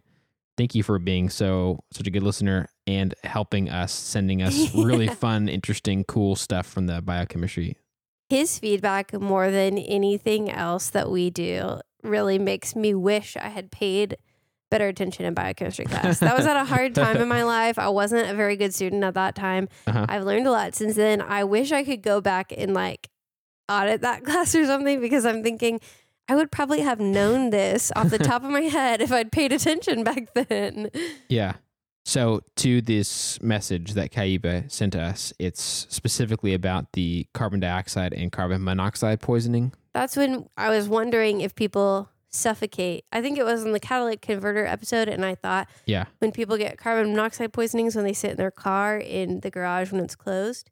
thank 0.56 0.74
you 0.74 0.82
for 0.82 0.98
being 0.98 1.30
so 1.30 1.80
such 1.92 2.06
a 2.06 2.10
good 2.10 2.22
listener 2.22 2.68
and 2.86 3.14
helping 3.24 3.68
us, 3.68 3.92
sending 3.92 4.42
us 4.42 4.74
really 4.74 5.08
fun, 5.24 5.48
interesting, 5.48 6.04
cool 6.04 6.36
stuff 6.36 6.66
from 6.66 6.86
the 6.86 7.00
biochemistry. 7.02 7.76
His 8.28 8.58
feedback, 8.58 9.12
more 9.12 9.50
than 9.50 9.78
anything 9.78 10.50
else 10.50 10.90
that 10.90 11.10
we 11.10 11.30
do, 11.30 11.80
really 12.02 12.38
makes 12.38 12.74
me 12.74 12.94
wish 12.94 13.36
I 13.36 13.48
had 13.48 13.70
paid 13.70 14.16
better 14.70 14.88
attention 14.88 15.24
in 15.24 15.34
biochemistry 15.34 15.84
class. 15.84 16.18
That 16.18 16.36
was 16.36 16.46
at 16.46 16.56
a 16.56 16.64
hard 16.64 16.94
time 16.94 17.18
in 17.18 17.28
my 17.28 17.42
life. 17.56 17.78
I 17.78 17.88
wasn't 17.88 18.28
a 18.28 18.34
very 18.34 18.56
good 18.56 18.74
student 18.74 19.04
at 19.04 19.14
that 19.14 19.34
time. 19.34 19.68
Uh-huh. 19.86 20.06
I've 20.08 20.24
learned 20.24 20.46
a 20.46 20.50
lot 20.50 20.74
since 20.74 20.96
then. 20.96 21.20
I 21.20 21.44
wish 21.44 21.70
I 21.70 21.84
could 21.84 22.02
go 22.02 22.20
back 22.20 22.52
and 22.56 22.74
like 22.74 23.08
audit 23.68 24.00
that 24.00 24.24
class 24.24 24.54
or 24.54 24.64
something 24.66 25.00
because 25.00 25.24
I'm 25.26 25.42
thinking 25.42 25.80
I 26.28 26.34
would 26.36 26.50
probably 26.50 26.80
have 26.80 27.00
known 27.00 27.50
this 27.50 27.92
off 27.94 28.08
the 28.10 28.18
top 28.18 28.44
of 28.44 28.50
my 28.50 28.62
head 28.62 29.00
if 29.02 29.12
I'd 29.12 29.30
paid 29.30 29.52
attention 29.52 30.04
back 30.04 30.32
then. 30.34 30.90
Yeah. 31.28 31.54
So 32.06 32.42
to 32.56 32.80
this 32.82 33.40
message 33.42 33.92
that 33.94 34.10
Kaiba 34.12 34.70
sent 34.70 34.94
us, 34.94 35.32
it's 35.38 35.86
specifically 35.88 36.52
about 36.54 36.92
the 36.92 37.26
carbon 37.32 37.60
dioxide 37.60 38.12
and 38.12 38.30
carbon 38.30 38.62
monoxide 38.62 39.20
poisoning. 39.20 39.72
That's 39.94 40.16
when 40.16 40.48
I 40.56 40.68
was 40.70 40.88
wondering 40.88 41.40
if 41.40 41.54
people 41.54 42.10
suffocate. 42.30 43.04
I 43.12 43.22
think 43.22 43.38
it 43.38 43.44
was 43.44 43.64
in 43.64 43.72
the 43.72 43.80
catalytic 43.80 44.20
converter 44.20 44.66
episode, 44.66 45.08
and 45.08 45.24
I 45.24 45.34
thought 45.34 45.68
Yeah. 45.86 46.06
when 46.18 46.32
people 46.32 46.56
get 46.58 46.76
carbon 46.78 47.12
monoxide 47.12 47.52
poisonings 47.52 47.94
when 47.94 48.04
they 48.04 48.12
sit 48.12 48.32
in 48.32 48.36
their 48.36 48.50
car 48.50 48.98
in 48.98 49.40
the 49.40 49.50
garage 49.50 49.92
when 49.92 50.02
it's 50.02 50.16
closed. 50.16 50.70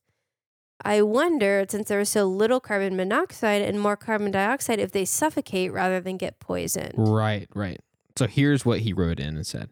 I 0.85 1.03
wonder, 1.03 1.65
since 1.69 1.89
there's 1.89 2.09
so 2.09 2.25
little 2.27 2.61
carbon 2.61 2.97
monoxide 2.97 3.63
and 3.63 3.81
more 3.81 3.97
carbon 3.97 4.31
dioxide, 4.31 4.79
if 4.79 4.93
they 4.93 5.05
suffocate 5.05 5.73
rather 5.73 6.01
than 6.01 6.17
get 6.17 6.41
poisoned. 6.41 6.95
Right, 6.97 7.49
right. 7.55 7.81
So 8.17 8.27
here's 8.27 8.67
what 8.67 8.81
he 8.81 8.93
wrote 8.93 9.21
in 9.21 9.37
and 9.37 9.47
said 9.47 9.71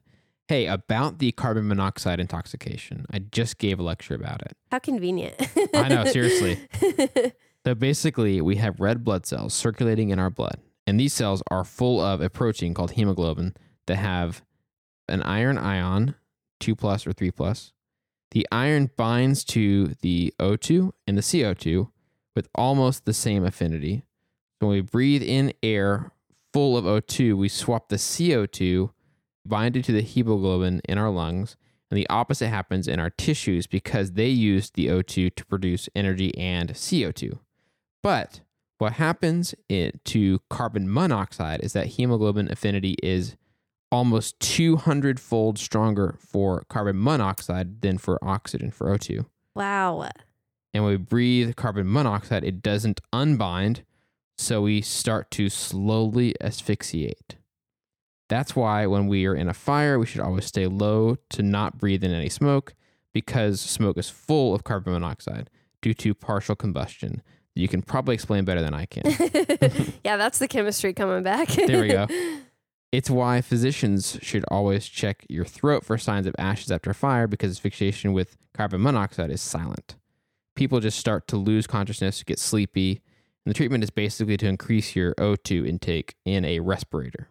Hey, 0.49 0.67
about 0.67 1.19
the 1.19 1.31
carbon 1.33 1.69
monoxide 1.69 2.19
intoxication, 2.19 3.07
I 3.11 3.21
just 3.21 3.59
gave 3.59 3.79
a 3.79 3.83
lecture 3.83 4.15
about 4.15 4.43
it. 4.43 4.57
How 4.71 4.79
convenient. 4.81 5.37
I 5.75 5.89
know, 5.89 6.05
seriously. 6.05 6.59
So 7.67 7.75
basically, 7.75 8.41
we 8.41 8.57
have 8.57 8.81
red 8.81 9.05
blood 9.05 9.27
cells 9.27 9.53
circulating 9.53 10.09
in 10.09 10.19
our 10.19 10.31
blood, 10.31 10.61
and 10.87 10.99
these 10.99 11.13
cells 11.13 11.43
are 11.51 11.63
full 11.63 12.01
of 12.01 12.23
a 12.23 12.31
protein 12.31 12.73
called 12.73 12.93
hemoglobin 12.93 13.55
that 13.87 13.97
have 13.97 14.43
an 15.09 15.23
iron 15.25 15.59
ion, 15.59 16.15
2 16.61 16.75
plus 16.75 17.07
or 17.07 17.13
3 17.13 17.31
plus. 17.31 17.73
The 18.31 18.47
iron 18.53 18.91
binds 18.97 19.45
to 19.47 19.95
the 20.03 20.33
O2 20.39 20.93
and 21.07 21.19
the 21.19 21.23
CO2 21.23 21.91
with 22.37 22.49
almost 22.55 23.05
the 23.05 23.13
same 23.13 23.45
affinity. 23.45 24.05
When 24.61 24.71
we 24.71 24.81
breathe 24.81 25.23
in 25.23 25.53
air 25.63 26.13
full 26.53 26.77
of 26.77 26.85
O2, 26.85 27.37
we 27.37 27.49
swap 27.49 27.89
the 27.89 27.97
CO2 27.97 28.91
binded 29.45 29.85
to 29.85 29.93
the 29.93 30.03
hemoglobin 30.03 30.81
in 30.89 30.99
our 30.99 31.11
lungs, 31.11 31.57
and 31.91 31.99
the 31.99 32.09
opposite 32.09 32.49
happens 32.49 32.87
in 32.87 33.01
our 33.01 33.11
tissues 33.11 33.67
because 33.67 34.13
they 34.13 34.29
use 34.29 34.71
the 34.71 34.87
O2 34.87 35.35
to 35.35 35.47
produce 35.47 35.89
energy 35.97 36.37
and 36.39 36.71
CO2. 36.71 37.39
But 38.03 38.43
what 38.79 38.95
happens 38.95 39.55
to 39.69 40.39
carbon 40.49 40.93
monoxide 40.93 41.61
is 41.65 41.73
that 41.73 41.89
hemoglobin 41.89 42.51
affinity 42.51 42.95
is 43.03 43.37
almost 43.91 44.39
200 44.41 45.19
fold 45.19 45.59
stronger 45.59 46.17
for 46.19 46.65
carbon 46.69 47.03
monoxide 47.03 47.81
than 47.83 47.99
for 47.99 48.19
oxygen 48.23 48.71
for 48.71 48.87
O2. 48.87 49.27
wow. 49.55 50.09
And 50.73 50.85
when 50.85 50.93
we 50.93 50.99
breathe 50.99 51.57
carbon 51.57 51.91
monoxide, 51.93 52.45
it 52.45 52.63
doesn't 52.63 53.01
unbind, 53.13 53.83
so 54.39 54.63
we 54.63 54.83
start 54.83 55.31
to 55.33 55.49
slowly 55.49 56.35
asphyxiate. 56.41 57.37
That's 58.29 58.55
why 58.55 58.87
when 58.87 59.09
we 59.09 59.27
are 59.27 59.35
in 59.35 59.49
a 59.49 59.55
fire, 59.55 59.99
we 59.99 60.07
should 60.07 60.21
always 60.21 60.45
stay 60.45 60.69
low 60.69 61.17
to 61.31 61.43
not 61.43 61.79
breathe 61.79 62.05
in 62.05 62.13
any 62.13 62.29
smoke 62.29 62.75
because 63.13 63.61
smoke 63.61 63.99
is 63.99 64.09
full 64.09 64.55
of 64.55 64.63
carbon 64.63 64.93
monoxide 64.93 65.51
due 65.83 65.95
to 65.95 66.15
partial 66.15 66.55
combustion. 66.55 67.23
You 67.57 67.67
can 67.67 67.83
probably 67.83 68.15
explain 68.15 68.45
better 68.45 68.63
than 68.63 68.73
I 68.73 68.87
can. 68.87 69.03
yeah, 70.05 70.17
that's 70.17 70.39
the 70.39 70.47
chemistry 70.47 70.93
coming 70.93 71.25
back. 71.25 71.49
There 71.49 71.81
we 71.81 71.89
go. 71.89 72.07
It's 72.93 73.09
why 73.09 73.41
physicians 73.41 74.19
should 74.21 74.45
always 74.49 74.87
check 74.87 75.25
your 75.29 75.45
throat 75.45 75.85
for 75.85 75.97
signs 75.97 76.27
of 76.27 76.35
ashes 76.39 76.73
after 76.73 76.91
a 76.91 76.95
fire 76.95 77.29
because 77.29 77.53
asphyxiation 77.53 78.13
with 78.13 78.37
carbon 78.53 78.83
monoxide 78.83 79.31
is 79.31 79.41
silent. 79.41 79.95
People 80.57 80.81
just 80.81 80.99
start 80.99 81.29
to 81.29 81.37
lose 81.37 81.69
consciousness, 81.69 82.25
get 82.25 82.41
sleepy, 82.41 83.01
and 83.45 83.51
the 83.51 83.55
treatment 83.55 83.85
is 83.85 83.91
basically 83.91 84.37
to 84.39 84.49
increase 84.49 84.97
your 84.97 85.15
O2 85.15 85.69
intake 85.69 86.17
in 86.25 86.45
a 86.45 86.59
respirator. 86.59 87.29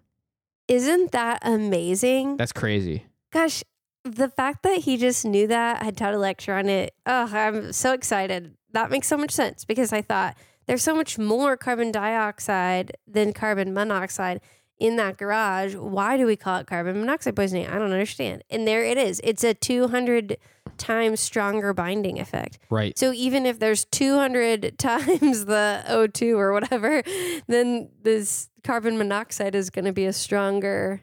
Isn't 0.69 1.11
that 1.11 1.39
amazing? 1.41 2.37
That's 2.37 2.53
crazy. 2.53 3.07
Gosh, 3.31 3.61
the 4.05 4.29
fact 4.29 4.63
that 4.63 4.79
he 4.79 4.95
just 4.95 5.25
knew 5.25 5.45
that, 5.47 5.83
had 5.83 5.97
taught 5.97 6.13
a 6.13 6.17
lecture 6.17 6.53
on 6.53 6.69
it. 6.69 6.93
Oh, 7.05 7.29
I'm 7.31 7.73
so 7.73 7.91
excited. 7.91 8.55
That 8.71 8.91
makes 8.91 9.07
so 9.07 9.17
much 9.17 9.31
sense 9.31 9.65
because 9.65 9.91
I 9.91 10.01
thought 10.01 10.37
there's 10.67 10.83
so 10.83 10.95
much 10.95 11.17
more 11.17 11.57
carbon 11.57 11.91
dioxide 11.91 12.95
than 13.07 13.33
carbon 13.33 13.73
monoxide 13.73 14.39
in 14.79 14.95
that 14.95 15.17
garage. 15.17 15.75
Why 15.75 16.17
do 16.17 16.25
we 16.25 16.36
call 16.36 16.57
it 16.59 16.67
carbon 16.67 17.00
monoxide 17.00 17.36
poisoning? 17.36 17.67
I 17.67 17.74
don't 17.77 17.91
understand. 17.91 18.43
And 18.50 18.67
there 18.67 18.83
it 18.83 18.98
is. 18.98 19.19
It's 19.24 19.43
a 19.43 19.53
200 19.53 20.38
times 20.77 21.19
stronger 21.19 21.74
binding 21.74 22.19
effect. 22.19 22.59
Right. 22.69 22.98
So 22.98 23.12
even 23.12 23.45
if 23.45 23.59
there's 23.59 23.83
200 23.86 24.77
times 24.79 25.45
the 25.45 25.83
O2 25.88 26.38
or 26.38 26.53
whatever, 26.53 27.03
then 27.48 27.89
this 28.01 28.50
carbon 28.63 28.98
monoxide 28.98 29.55
is 29.55 29.69
going 29.69 29.86
to 29.86 29.91
be 29.93 30.05
a 30.05 30.13
stronger 30.13 31.01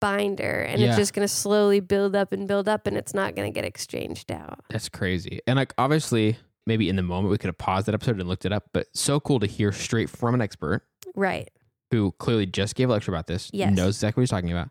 binder 0.00 0.60
and 0.62 0.80
Yeah. 0.80 0.88
it's 0.88 0.96
just 0.96 1.12
going 1.12 1.24
to 1.26 1.32
slowly 1.32 1.80
build 1.80 2.14
up 2.14 2.32
and 2.32 2.46
build 2.46 2.68
up 2.68 2.86
and 2.86 2.96
it's 2.96 3.14
not 3.14 3.34
going 3.34 3.52
to 3.52 3.54
get 3.54 3.64
exchanged 3.64 4.30
out. 4.30 4.60
That's 4.70 4.88
crazy. 4.88 5.40
And 5.46 5.56
like 5.56 5.74
obviously, 5.76 6.36
maybe 6.66 6.88
in 6.88 6.94
the 6.96 7.02
moment 7.02 7.32
we 7.32 7.38
could 7.38 7.48
have 7.48 7.58
paused 7.58 7.86
that 7.86 7.94
episode 7.94 8.20
and 8.20 8.28
looked 8.28 8.44
it 8.44 8.52
up, 8.52 8.66
but 8.72 8.86
so 8.94 9.18
cool 9.18 9.40
to 9.40 9.46
hear 9.46 9.72
straight 9.72 10.08
from 10.08 10.34
an 10.34 10.40
expert 10.40 10.82
Right. 11.16 11.50
Who 11.90 12.12
clearly 12.18 12.46
just 12.46 12.74
gave 12.74 12.88
a 12.88 12.92
lecture 12.92 13.10
about 13.10 13.26
this, 13.26 13.50
Yes. 13.52 13.74
knows 13.74 13.96
exactly 13.96 14.20
what 14.20 14.24
he's 14.24 14.30
talking 14.30 14.52
about, 14.52 14.70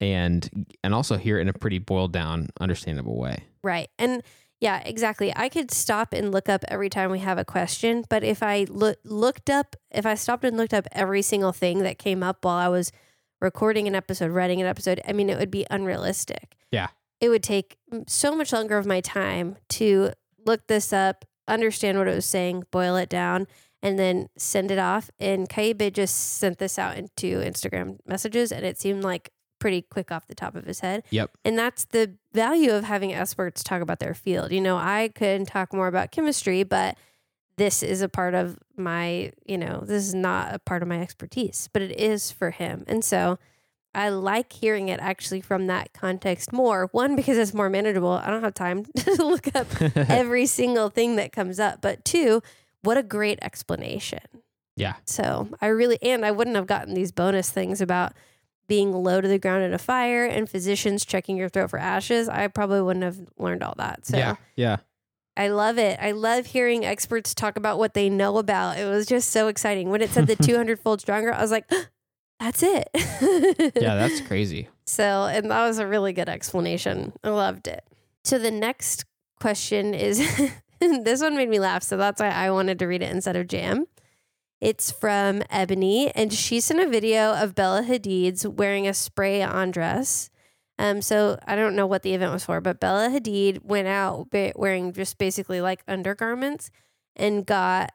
and 0.00 0.66
and 0.84 0.94
also 0.94 1.16
hear 1.16 1.38
it 1.38 1.42
in 1.42 1.48
a 1.48 1.52
pretty 1.52 1.78
boiled 1.78 2.12
down, 2.12 2.48
understandable 2.60 3.16
way. 3.18 3.44
Right. 3.62 3.88
And 3.98 4.22
yeah, 4.60 4.82
exactly. 4.84 5.32
I 5.36 5.48
could 5.48 5.70
stop 5.70 6.12
and 6.12 6.32
look 6.32 6.48
up 6.48 6.64
every 6.68 6.90
time 6.90 7.10
we 7.10 7.20
have 7.20 7.38
a 7.38 7.44
question, 7.44 8.04
but 8.08 8.24
if 8.24 8.42
I 8.42 8.66
look 8.68 8.98
looked 9.04 9.50
up, 9.50 9.76
if 9.90 10.04
I 10.04 10.14
stopped 10.14 10.44
and 10.44 10.56
looked 10.56 10.74
up 10.74 10.86
every 10.92 11.22
single 11.22 11.52
thing 11.52 11.80
that 11.84 11.98
came 11.98 12.22
up 12.22 12.44
while 12.44 12.56
I 12.56 12.68
was 12.68 12.90
recording 13.40 13.86
an 13.86 13.94
episode, 13.94 14.32
writing 14.32 14.60
an 14.60 14.66
episode, 14.66 15.00
I 15.06 15.12
mean, 15.12 15.30
it 15.30 15.38
would 15.38 15.50
be 15.50 15.64
unrealistic. 15.70 16.56
Yeah. 16.72 16.88
It 17.20 17.28
would 17.28 17.42
take 17.44 17.78
so 18.08 18.34
much 18.34 18.52
longer 18.52 18.78
of 18.78 18.86
my 18.86 19.00
time 19.00 19.56
to 19.70 20.10
look 20.44 20.66
this 20.66 20.92
up, 20.92 21.24
understand 21.46 21.98
what 21.98 22.08
it 22.08 22.14
was 22.14 22.26
saying, 22.26 22.64
boil 22.72 22.96
it 22.96 23.08
down, 23.08 23.46
and 23.82 23.98
then 23.98 24.28
send 24.36 24.70
it 24.70 24.78
off. 24.78 25.10
And 25.18 25.48
Kaibe 25.48 25.92
just 25.92 26.38
sent 26.38 26.58
this 26.58 26.78
out 26.78 26.96
into 26.96 27.40
Instagram 27.40 27.98
messages, 28.06 28.52
and 28.52 28.64
it 28.64 28.78
seemed 28.78 29.04
like 29.04 29.30
pretty 29.58 29.82
quick 29.82 30.12
off 30.12 30.26
the 30.26 30.34
top 30.34 30.54
of 30.54 30.64
his 30.64 30.80
head. 30.80 31.02
Yep. 31.10 31.30
And 31.44 31.58
that's 31.58 31.84
the 31.86 32.14
value 32.32 32.72
of 32.72 32.84
having 32.84 33.14
experts 33.14 33.62
talk 33.62 33.82
about 33.82 33.98
their 33.98 34.14
field. 34.14 34.52
You 34.52 34.60
know, 34.60 34.76
I 34.76 35.10
could 35.14 35.46
talk 35.46 35.72
more 35.72 35.88
about 35.88 36.12
chemistry, 36.12 36.62
but 36.62 36.96
this 37.56 37.82
is 37.82 38.02
a 38.02 38.08
part 38.08 38.34
of 38.34 38.56
my, 38.76 39.32
you 39.44 39.58
know, 39.58 39.82
this 39.84 40.06
is 40.06 40.14
not 40.14 40.54
a 40.54 40.58
part 40.58 40.82
of 40.82 40.88
my 40.88 41.00
expertise, 41.00 41.68
but 41.72 41.82
it 41.82 41.98
is 41.98 42.30
for 42.30 42.50
him. 42.50 42.84
And 42.86 43.04
so 43.04 43.38
I 43.94 44.10
like 44.10 44.52
hearing 44.52 44.88
it 44.88 45.00
actually 45.00 45.40
from 45.40 45.66
that 45.66 45.92
context 45.92 46.52
more. 46.52 46.88
One, 46.92 47.16
because 47.16 47.36
it's 47.36 47.52
more 47.52 47.68
manageable. 47.68 48.12
I 48.12 48.30
don't 48.30 48.44
have 48.44 48.54
time 48.54 48.84
to 48.96 49.14
look 49.24 49.54
up 49.56 49.66
every 49.96 50.46
single 50.46 50.88
thing 50.88 51.16
that 51.16 51.32
comes 51.32 51.58
up. 51.58 51.80
But 51.80 52.04
two, 52.04 52.42
what 52.82 52.96
a 52.96 53.02
great 53.02 53.38
explanation. 53.42 54.20
Yeah. 54.76 54.94
So 55.04 55.48
I 55.60 55.66
really, 55.66 55.98
and 56.02 56.24
I 56.24 56.30
wouldn't 56.30 56.56
have 56.56 56.66
gotten 56.66 56.94
these 56.94 57.10
bonus 57.12 57.50
things 57.50 57.80
about 57.80 58.12
being 58.68 58.92
low 58.92 59.20
to 59.20 59.26
the 59.26 59.38
ground 59.38 59.64
in 59.64 59.72
a 59.74 59.78
fire 59.78 60.24
and 60.24 60.48
physicians 60.48 61.04
checking 61.04 61.36
your 61.36 61.48
throat 61.48 61.70
for 61.70 61.78
ashes. 61.78 62.28
I 62.28 62.46
probably 62.48 62.82
wouldn't 62.82 63.04
have 63.04 63.18
learned 63.38 63.62
all 63.62 63.74
that. 63.78 64.06
So 64.06 64.16
Yeah. 64.16 64.36
Yeah. 64.56 64.76
I 65.36 65.48
love 65.48 65.78
it. 65.78 65.98
I 66.02 66.10
love 66.12 66.46
hearing 66.46 66.84
experts 66.84 67.32
talk 67.34 67.56
about 67.56 67.78
what 67.78 67.94
they 67.94 68.10
know 68.10 68.38
about. 68.38 68.76
It 68.76 68.84
was 68.88 69.06
just 69.06 69.30
so 69.30 69.46
exciting. 69.48 69.88
When 69.88 70.02
it 70.02 70.10
said 70.10 70.26
the 70.26 70.36
200 70.42 70.80
fold 70.80 71.00
stronger, 71.00 71.32
I 71.32 71.40
was 71.40 71.50
like, 71.50 71.70
that's 72.40 72.62
it. 72.62 72.88
Yeah. 73.74 73.94
That's 73.96 74.20
crazy. 74.20 74.68
So, 74.84 75.24
and 75.26 75.50
that 75.50 75.66
was 75.66 75.78
a 75.78 75.86
really 75.86 76.12
good 76.12 76.28
explanation. 76.28 77.12
I 77.22 77.30
loved 77.30 77.68
it. 77.68 77.84
So, 78.24 78.38
the 78.38 78.50
next 78.50 79.04
question 79.40 79.94
is 79.94 80.20
this 81.04 81.20
one 81.20 81.36
made 81.36 81.48
me 81.48 81.58
laugh. 81.58 81.82
So, 81.82 81.96
that's 81.96 82.20
why 82.20 82.28
I 82.28 82.50
wanted 82.50 82.78
to 82.80 82.86
read 82.86 83.02
it 83.02 83.10
instead 83.10 83.36
of 83.36 83.48
Jam. 83.48 83.86
It's 84.60 84.90
from 84.90 85.42
Ebony, 85.50 86.10
and 86.16 86.32
she 86.32 86.58
sent 86.58 86.80
a 86.80 86.88
video 86.88 87.32
of 87.34 87.54
Bella 87.54 87.82
Hadid's 87.82 88.46
wearing 88.46 88.88
a 88.88 88.94
spray 88.94 89.40
on 89.40 89.70
dress. 89.70 90.30
Um, 90.80 91.00
so 91.02 91.38
I 91.46 91.56
don't 91.56 91.76
know 91.76 91.86
what 91.86 92.02
the 92.02 92.14
event 92.14 92.32
was 92.32 92.44
for, 92.44 92.60
but 92.60 92.80
Bella 92.80 93.08
Hadid 93.08 93.64
went 93.64 93.88
out 93.88 94.28
wearing 94.56 94.92
just 94.92 95.18
basically 95.18 95.60
like 95.60 95.82
undergarments 95.88 96.70
and 97.16 97.44
got 97.44 97.90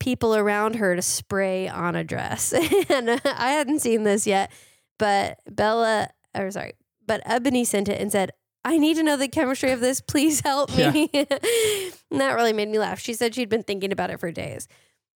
people 0.00 0.34
around 0.34 0.76
her 0.76 0.96
to 0.96 1.02
spray 1.02 1.68
on 1.68 1.94
a 1.96 2.04
dress. 2.04 2.52
and 2.88 3.10
uh, 3.10 3.18
I 3.24 3.50
hadn't 3.50 3.80
seen 3.80 4.02
this 4.02 4.26
yet, 4.26 4.50
but 4.98 5.38
Bella, 5.48 6.10
or 6.36 6.50
sorry, 6.50 6.74
but 7.06 7.22
Ebony 7.24 7.64
sent 7.64 7.88
it 7.88 8.00
and 8.00 8.10
said, 8.10 8.32
I 8.68 8.76
need 8.76 8.94
to 8.96 9.02
know 9.02 9.16
the 9.16 9.28
chemistry 9.28 9.70
of 9.72 9.80
this. 9.80 10.00
Please 10.02 10.40
help 10.40 10.76
me. 10.76 11.08
and 11.14 12.20
that 12.20 12.34
really 12.34 12.52
made 12.52 12.68
me 12.68 12.78
laugh. 12.78 12.98
She 12.98 13.14
said 13.14 13.34
she'd 13.34 13.48
been 13.48 13.62
thinking 13.62 13.92
about 13.92 14.10
it 14.10 14.20
for 14.20 14.30
days. 14.30 14.68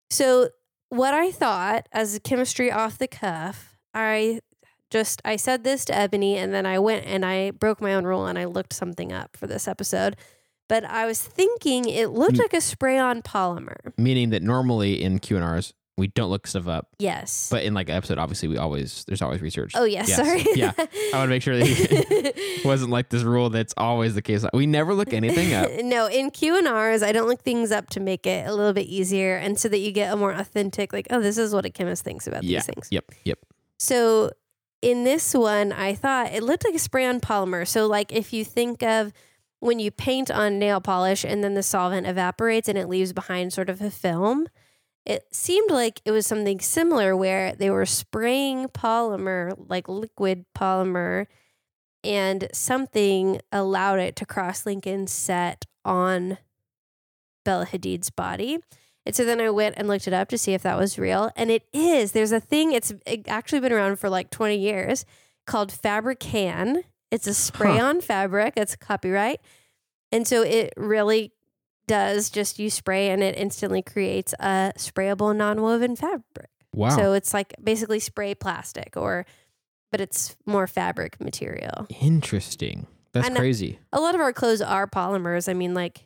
So, 0.09 0.49
what 0.89 1.13
I 1.15 1.31
thought 1.31 1.87
as 1.93 2.15
a 2.15 2.21
chemistry 2.21 2.71
off 2.73 2.97
the 2.99 3.09
cuff, 3.09 3.77
I 3.95 4.41
just 4.91 5.21
I 5.25 5.37
said 5.37 5.65
this 5.65 5.85
to 5.87 5.95
Ebony 5.97 6.37
and 6.37 6.53
then 6.53 6.67
I 6.67 6.79
went 6.79 7.07
and 7.07 7.25
I 7.25 7.51
broke 7.51 7.81
my 7.81 7.95
own 7.95 8.05
rule 8.05 8.27
and 8.27 8.39
I 8.39 8.45
looked 8.47 8.73
something 8.73 9.13
up 9.13 9.37
for 9.37 9.47
this 9.47 9.69
episode. 9.69 10.17
But 10.69 10.85
I 10.85 11.05
was 11.07 11.21
thinking 11.23 11.87
it 11.89 12.09
looked 12.11 12.37
Mm. 12.37 12.41
like 12.41 12.55
a 12.55 12.61
spray 12.63 12.97
on 12.99 13.21
polymer. 13.23 13.93
Meaning 13.99 14.31
that 14.31 14.43
normally 14.43 15.03
in 15.03 15.19
Q&Rs, 15.19 15.75
we 15.99 16.07
don't 16.09 16.31
look 16.31 16.47
stuff 16.47 16.69
up. 16.69 16.89
Yes. 16.99 17.49
But 17.51 17.65
in 17.65 17.75
like 17.75 17.89
an 17.91 17.95
episode, 17.97 18.17
obviously 18.19 18.49
we 18.49 18.57
always, 18.57 19.05
there's 19.07 19.21
always 19.21 19.43
research. 19.43 19.73
oh 19.75 19.85
yes, 19.85 20.09
Yes. 20.09 20.17
sorry. 20.17 20.45
Yeah. 20.55 20.73
I 20.79 20.83
want 21.19 21.25
to 21.25 21.29
make 21.29 21.43
sure 21.43 21.57
that 21.59 21.67
it 21.67 22.65
wasn't 22.65 22.91
like 22.91 23.11
this 23.11 23.23
rule 23.23 23.51
that's 23.51 23.75
always 23.77 24.15
the 24.15 24.23
case. 24.23 24.45
We 24.55 24.67
never 24.67 24.95
look 24.95 25.13
anything 25.13 25.53
up. 25.53 25.71
no, 25.85 26.07
in 26.09 26.31
Q 26.31 26.57
and 26.57 26.67
R's, 26.67 27.03
I 27.03 27.13
don't 27.13 27.29
look 27.29 27.43
things 27.43 27.71
up 27.71 27.91
to 27.91 28.01
make 28.01 28.27
it 28.27 28.47
a 28.47 28.55
little 28.55 28.73
bit 28.73 28.87
easier, 28.87 29.37
and 29.37 29.59
so 29.59 29.69
that 29.69 29.79
you 29.79 29.93
get 29.93 30.13
a 30.13 30.17
more 30.17 30.33
authentic, 30.33 30.93
like, 30.93 31.07
oh, 31.11 31.21
this 31.21 31.37
is 31.37 31.53
what 31.55 31.67
a 31.67 31.71
chemist 31.71 32.05
thinks 32.05 32.27
about 32.27 32.43
Yeah. 32.43 32.59
these 32.61 32.67
things. 32.67 32.89
Yep. 32.91 33.05
Yep. 33.25 33.39
So 33.79 34.31
in 34.81 35.05
this 35.05 35.35
one, 35.35 35.73
I 35.73 35.95
thought 35.95 36.33
it 36.33 36.43
looked 36.43 36.65
like 36.65 36.75
a 36.75 36.79
spray 36.79 37.05
on 37.07 37.21
polymer. 37.21 37.67
So 37.69 37.87
like 37.87 38.13
if 38.13 38.33
you 38.33 38.45
think 38.45 38.83
of 38.83 39.13
when 39.61 39.79
you 39.79 39.91
paint 39.91 40.31
on 40.31 40.59
nail 40.59 40.81
polish 40.81 41.25
and 41.25 41.45
then 41.45 41.55
the 41.55 41.63
solvent 41.63 42.07
evaporates 42.07 42.69
and 42.69 42.77
it 42.79 42.89
leaves 42.89 43.13
behind 43.13 43.53
sort 43.53 43.69
of 43.71 43.81
a 43.81 43.91
film, 43.91 44.49
it 45.05 45.25
seemed 45.33 45.71
like 45.71 46.01
it 46.05 46.11
was 46.13 46.27
something 46.27 46.61
similar 46.61 47.17
where 47.17 47.55
they 47.55 47.71
were 47.71 47.87
spraying 47.87 48.69
polymer, 48.69 49.55
like 49.69 49.89
liquid 49.89 50.45
polymer, 50.57 51.27
and 52.05 52.49
something 52.53 53.41
allowed 53.51 53.99
it 53.99 54.17
to 54.17 54.27
cross 54.27 54.65
link 54.67 54.87
and 54.87 55.09
set 55.09 55.65
on 55.85 56.39
Bella 57.45 57.67
Hadid's 57.67 58.11
body. 58.11 58.59
And 59.05 59.15
so 59.17 59.25
then 59.25 59.41
I 59.41 59.51
went 59.51 59.75
and 59.77 59.89
looked 59.89 60.07
it 60.07 60.15
up 60.15 60.29
to 60.29 60.39
see 60.39 60.55
if 60.55 60.63
that 60.63 60.79
was 60.79 60.99
real. 60.99 61.31
And 61.35 61.51
it 61.51 61.65
is. 61.73 62.13
There's 62.13 62.31
a 62.31 62.39
thing, 62.39 62.73
it's 62.73 62.93
actually 63.27 63.61
been 63.61 63.73
around 63.73 63.97
for 63.99 64.09
like 64.09 64.31
20 64.31 64.57
years 64.57 65.05
called 65.47 65.73
Fabrican. 65.73 66.85
It's 67.11 67.27
a 67.27 67.35
spray 67.35 67.79
Huh. 67.79 67.87
on 67.87 68.01
fabric, 68.01 68.55
it's 68.57 68.77
copyright. 68.77 69.41
And 70.13 70.27
so 70.27 70.43
it 70.43 70.73
really 70.77 71.33
does 71.87 72.31
just 72.31 72.59
you 72.59 72.71
spray 72.71 73.11
and 73.11 73.23
it 73.23 73.37
instantly 73.37 73.83
creates 73.83 74.33
a 74.41 74.73
sprayable 74.77 75.35
non-woven 75.37 75.97
fabric. 75.97 76.51
Wow. 76.75 76.91
So 76.91 77.13
it's 77.13 77.35
like 77.35 77.55
basically 77.63 77.99
spray 77.99 78.35
plastic 78.35 78.97
or 78.97 79.27
but 79.91 80.01
it's 80.01 80.37
more 80.47 80.67
fabric 80.67 81.21
material. 81.21 81.87
Interesting. 82.01 82.87
That's 83.13 83.27
I 83.27 83.29
know. 83.31 83.37
Uh, 83.37 83.39
crazy. 83.41 83.79
A 83.93 84.01
lot 84.01 84.15
of 84.15 84.21
our 84.23 84.33
clothes 84.33 84.63
are 84.63 84.87
polymers. 84.87 85.49
I 85.49 85.55
mean 85.55 85.75
like 85.75 86.05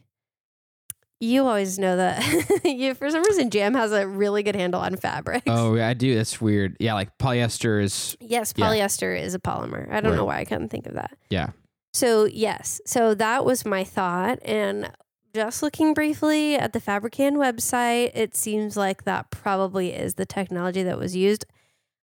you 1.21 1.47
always 1.47 1.79
know 1.79 1.97
that 1.97 2.61
you 2.65 2.95
for 2.95 3.09
some 3.11 3.23
reason 3.23 3.49
Jam 3.51 3.75
has 3.75 3.93
a 3.93 4.07
really 4.07 4.43
good 4.43 4.57
handle 4.57 4.81
on 4.81 4.97
fabrics. 4.97 5.45
Oh, 5.47 5.75
yeah, 5.75 5.89
I 5.89 5.95
do. 5.95 6.15
That's 6.15 6.41
weird. 6.41 6.77
Yeah, 6.79 6.93
like 6.95 7.17
polyester 7.19 7.83
is. 7.83 8.17
Yes, 8.21 8.53
Yeah. 8.57 8.67
polyester 8.67 9.19
is 9.19 9.35
a 9.35 9.39
polymer. 9.39 9.91
I 9.91 10.01
don't 10.01 10.15
know 10.17 10.25
why 10.27 10.39
I 10.41 10.45
couldn't 10.45 10.69
think 10.69 10.87
of 10.87 10.95
that. 10.95 11.17
Yeah. 11.31 11.51
So, 11.95 12.25
yes. 12.27 12.83
So 12.85 13.15
that 13.15 13.47
was 13.47 13.65
my 13.65 13.83
thought. 13.83 14.41
And 14.45 14.91
just 15.37 15.63
looking 15.63 15.95
briefly 15.95 16.57
at 16.57 16.73
the 16.73 16.81
Fabrican 16.81 17.37
website, 17.37 18.11
it 18.15 18.35
seems 18.35 18.77
like 18.77 19.05
that 19.05 19.31
probably 19.31 19.93
is 19.93 20.15
the 20.15 20.27
technology 20.27 20.83
that 20.83 20.99
was 20.99 21.15
used. 21.15 21.45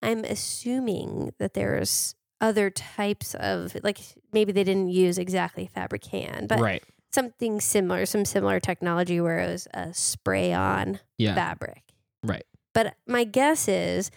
I'm 0.04 0.24
assuming 0.26 1.32
that 1.40 1.54
there's 1.54 2.14
other 2.42 2.70
types 2.70 3.34
of, 3.36 3.76
like, 3.84 4.00
maybe 4.34 4.52
they 4.52 4.64
didn't 4.66 4.90
use 4.90 5.18
exactly 5.18 5.70
Fabrican, 5.76 6.48
but 6.48 6.60
right. 6.60 6.84
something 7.14 7.62
similar, 7.62 8.06
some 8.06 8.26
similar 8.26 8.60
technology 8.60 9.22
where 9.22 9.40
it 9.40 9.48
was 9.48 9.68
a 9.74 9.94
spray 9.94 10.52
on 10.52 11.00
Yeah. 11.18 11.34
fabric. 11.34 11.84
Right. 12.24 12.46
But 12.74 12.96
my 13.08 13.24
guess 13.24 13.68
is 13.68 14.12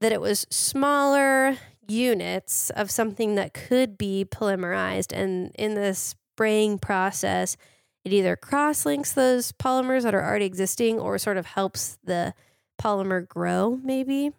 that 0.00 0.12
it 0.12 0.20
was 0.20 0.46
smaller 0.50 1.56
units 1.88 2.70
of 2.70 2.90
something 2.90 3.34
that 3.34 3.54
could 3.54 3.98
be 3.98 4.24
polymerized. 4.24 5.12
And 5.12 5.50
in 5.56 5.74
the 5.74 5.94
spraying 5.94 6.78
process, 6.78 7.56
it 8.04 8.12
either 8.12 8.36
cross 8.36 8.84
links 8.84 9.12
those 9.12 9.52
polymers 9.52 10.02
that 10.02 10.14
are 10.14 10.24
already 10.24 10.44
existing 10.44 10.98
or 10.98 11.18
sort 11.18 11.36
of 11.36 11.46
helps 11.46 11.98
the 12.04 12.34
polymer 12.80 13.26
grow, 13.26 13.78
maybe. 13.82 14.32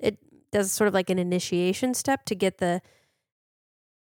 It 0.00 0.18
does 0.52 0.72
sort 0.72 0.88
of 0.88 0.94
like 0.94 1.10
an 1.10 1.18
initiation 1.18 1.94
step 1.94 2.24
to 2.26 2.34
get 2.34 2.58
the 2.58 2.82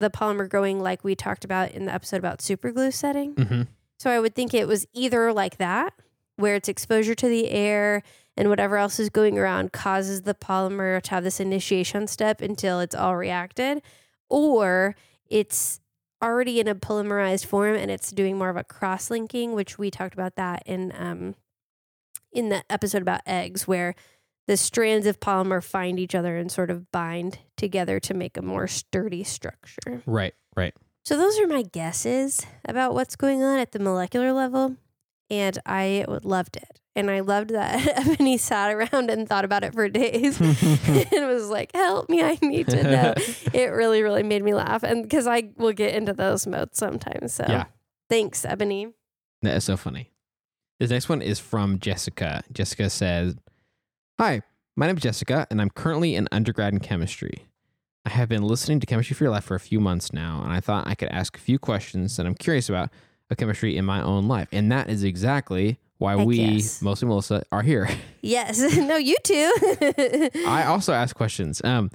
the 0.00 0.10
polymer 0.10 0.48
growing 0.48 0.80
like 0.80 1.02
we 1.02 1.14
talked 1.14 1.44
about 1.44 1.72
in 1.72 1.84
the 1.86 1.92
episode 1.92 2.18
about 2.18 2.38
superglue 2.38 2.92
setting. 2.92 3.32
hmm 3.32 3.62
So 3.98 4.10
I 4.10 4.20
would 4.20 4.34
think 4.34 4.54
it 4.54 4.68
was 4.68 4.86
either 4.92 5.32
like 5.32 5.56
that, 5.58 5.92
where 6.36 6.54
it's 6.54 6.68
exposure 6.68 7.16
to 7.16 7.28
the 7.28 7.50
air 7.50 8.02
and 8.36 8.48
whatever 8.48 8.76
else 8.76 9.00
is 9.00 9.10
going 9.10 9.36
around 9.36 9.72
causes 9.72 10.22
the 10.22 10.34
polymer 10.34 11.02
to 11.02 11.10
have 11.10 11.24
this 11.24 11.40
initiation 11.40 12.06
step 12.06 12.40
until 12.40 12.78
it's 12.78 12.94
all 12.94 13.16
reacted, 13.16 13.82
or 14.28 14.94
it's 15.28 15.80
already 16.22 16.60
in 16.60 16.68
a 16.68 16.74
polymerized 16.74 17.46
form 17.46 17.74
and 17.74 17.90
it's 17.90 18.10
doing 18.10 18.36
more 18.36 18.50
of 18.50 18.56
a 18.56 18.64
cross 18.64 19.10
linking, 19.10 19.52
which 19.52 19.78
we 19.78 19.90
talked 19.90 20.14
about 20.14 20.36
that 20.36 20.62
in 20.66 20.92
um 20.96 21.34
in 22.32 22.50
the 22.50 22.62
episode 22.68 23.02
about 23.02 23.22
eggs, 23.26 23.66
where 23.66 23.94
the 24.46 24.56
strands 24.56 25.06
of 25.06 25.20
polymer 25.20 25.62
find 25.62 25.98
each 25.98 26.14
other 26.14 26.36
and 26.36 26.50
sort 26.50 26.70
of 26.70 26.90
bind 26.90 27.38
together 27.56 28.00
to 28.00 28.14
make 28.14 28.36
a 28.36 28.42
more 28.42 28.66
sturdy 28.66 29.22
structure. 29.22 30.02
Right, 30.06 30.34
right. 30.56 30.74
So 31.04 31.16
those 31.16 31.38
are 31.38 31.46
my 31.46 31.62
guesses 31.62 32.44
about 32.66 32.94
what's 32.94 33.16
going 33.16 33.42
on 33.42 33.58
at 33.58 33.72
the 33.72 33.78
molecular 33.78 34.32
level, 34.32 34.76
and 35.30 35.58
I 35.64 36.04
loved 36.08 36.56
it. 36.56 36.80
And 36.98 37.12
I 37.12 37.20
loved 37.20 37.50
that 37.50 37.86
Ebony 38.08 38.36
sat 38.36 38.74
around 38.74 39.08
and 39.08 39.28
thought 39.28 39.44
about 39.44 39.62
it 39.62 39.72
for 39.72 39.88
days 39.88 40.40
and 40.40 41.26
was 41.28 41.48
like, 41.48 41.70
"Help 41.72 42.10
me! 42.10 42.22
I 42.22 42.36
need 42.42 42.66
to 42.68 42.82
know." 42.82 43.14
it 43.52 43.66
really, 43.70 44.02
really 44.02 44.24
made 44.24 44.42
me 44.42 44.52
laugh, 44.52 44.82
and 44.82 45.04
because 45.04 45.28
I 45.28 45.50
will 45.56 45.72
get 45.72 45.94
into 45.94 46.12
those 46.12 46.44
modes 46.46 46.76
sometimes. 46.76 47.34
So 47.34 47.44
Yeah. 47.48 47.66
thanks, 48.10 48.44
Ebony. 48.44 48.88
That 49.42 49.56
is 49.56 49.64
so 49.64 49.76
funny. 49.76 50.10
This 50.80 50.90
next 50.90 51.08
one 51.08 51.22
is 51.22 51.38
from 51.38 51.78
Jessica. 51.78 52.42
Jessica 52.52 52.90
says, 52.90 53.36
Hi, 54.18 54.42
my 54.76 54.88
name 54.88 54.96
is 54.96 55.02
Jessica, 55.04 55.46
and 55.50 55.60
I'm 55.60 55.70
currently 55.70 56.16
an 56.16 56.26
undergrad 56.32 56.72
in 56.72 56.80
chemistry. 56.80 57.46
I 58.04 58.10
have 58.10 58.28
been 58.28 58.42
listening 58.42 58.80
to 58.80 58.86
Chemistry 58.86 59.14
for 59.14 59.22
Your 59.24 59.32
Life 59.32 59.44
for 59.44 59.54
a 59.54 59.60
few 59.60 59.78
months 59.78 60.12
now, 60.12 60.40
and 60.42 60.52
I 60.52 60.58
thought 60.58 60.88
I 60.88 60.96
could 60.96 61.10
ask 61.10 61.36
a 61.36 61.40
few 61.40 61.60
questions 61.60 62.16
that 62.16 62.26
I'm 62.26 62.34
curious 62.34 62.68
about 62.68 62.90
of 63.30 63.36
chemistry 63.36 63.76
in 63.76 63.84
my 63.84 64.02
own 64.02 64.26
life. 64.26 64.48
And 64.50 64.72
that 64.72 64.88
is 64.88 65.04
exactly 65.04 65.78
why 65.98 66.16
Heck 66.16 66.26
we, 66.26 66.40
yes. 66.40 66.80
mostly 66.80 67.08
Melissa, 67.08 67.42
are 67.52 67.62
here. 67.62 67.88
Yes, 68.20 68.58
no, 68.76 68.96
you 68.96 69.16
too. 69.22 69.52
I 70.46 70.64
also 70.66 70.92
ask 70.92 71.14
questions. 71.14 71.62
Um, 71.62 71.88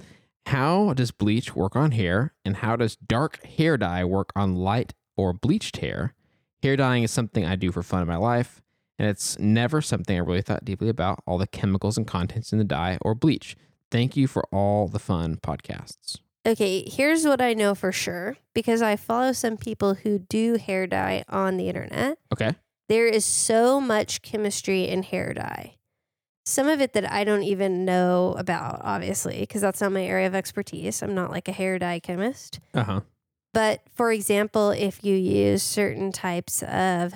how 0.46 0.94
does 0.94 1.10
bleach 1.10 1.54
work 1.54 1.76
on 1.76 1.90
hair, 1.90 2.32
and 2.46 2.56
how 2.56 2.76
does 2.76 2.96
dark 2.96 3.44
hair 3.44 3.76
dye 3.76 4.04
work 4.06 4.32
on 4.34 4.54
light 4.54 4.94
or 5.18 5.34
bleached 5.34 5.76
hair? 5.76 6.14
Hair 6.62 6.76
dyeing 6.78 7.02
is 7.02 7.10
something 7.10 7.44
I 7.44 7.56
do 7.56 7.70
for 7.70 7.82
fun 7.82 8.00
in 8.00 8.08
my 8.08 8.16
life, 8.16 8.62
and 8.98 9.06
it's 9.06 9.38
never 9.38 9.82
something 9.82 10.16
I 10.16 10.20
really 10.20 10.40
thought 10.40 10.64
deeply 10.64 10.88
about 10.88 11.22
all 11.26 11.36
the 11.36 11.46
chemicals 11.46 11.98
and 11.98 12.06
contents 12.06 12.52
in 12.52 12.58
the 12.58 12.64
dye 12.64 12.96
or 13.02 13.14
bleach. 13.14 13.54
Thank 13.90 14.16
you 14.16 14.26
for 14.26 14.44
all 14.50 14.88
the 14.88 14.98
fun 14.98 15.36
podcasts. 15.36 16.20
Okay, 16.46 16.88
here's 16.88 17.24
what 17.24 17.40
I 17.40 17.52
know 17.52 17.74
for 17.74 17.92
sure 17.92 18.36
because 18.54 18.82
I 18.82 18.96
follow 18.96 19.32
some 19.32 19.56
people 19.58 19.94
who 19.94 20.18
do 20.18 20.56
hair 20.56 20.86
dye 20.86 21.24
on 21.28 21.58
the 21.58 21.68
internet. 21.68 22.18
Okay. 22.32 22.54
There 22.88 23.06
is 23.06 23.24
so 23.24 23.80
much 23.80 24.22
chemistry 24.22 24.88
in 24.88 25.02
hair 25.02 25.32
dye. 25.32 25.76
Some 26.46 26.68
of 26.68 26.80
it 26.80 26.92
that 26.92 27.10
I 27.10 27.24
don't 27.24 27.42
even 27.42 27.86
know 27.86 28.34
about, 28.38 28.80
obviously, 28.82 29.40
because 29.40 29.62
that's 29.62 29.80
not 29.80 29.92
my 29.92 30.04
area 30.04 30.26
of 30.26 30.34
expertise. 30.34 31.02
I'm 31.02 31.14
not 31.14 31.30
like 31.30 31.48
a 31.48 31.52
hair 31.52 31.78
dye 31.78 32.00
chemist. 32.00 32.60
Uh 32.74 32.84
huh. 32.84 33.00
But 33.54 33.82
for 33.94 34.12
example, 34.12 34.70
if 34.70 35.02
you 35.04 35.16
use 35.16 35.62
certain 35.62 36.12
types 36.12 36.62
of 36.62 37.14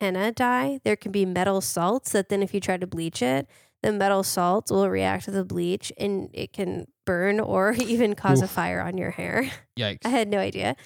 henna 0.00 0.32
dye, 0.32 0.80
there 0.84 0.96
can 0.96 1.12
be 1.12 1.26
metal 1.26 1.60
salts 1.60 2.12
that 2.12 2.28
then, 2.30 2.42
if 2.42 2.54
you 2.54 2.60
try 2.60 2.78
to 2.78 2.86
bleach 2.86 3.20
it, 3.20 3.46
the 3.82 3.92
metal 3.92 4.22
salts 4.22 4.70
will 4.70 4.88
react 4.88 5.24
to 5.24 5.30
the 5.30 5.44
bleach 5.44 5.92
and 5.98 6.30
it 6.32 6.52
can 6.52 6.86
burn 7.04 7.40
or 7.40 7.72
even 7.78 8.14
cause 8.14 8.40
a 8.40 8.48
fire 8.48 8.80
on 8.80 8.96
your 8.96 9.10
hair. 9.10 9.50
Yikes. 9.78 10.06
I 10.06 10.08
had 10.08 10.28
no 10.28 10.38
idea. 10.38 10.76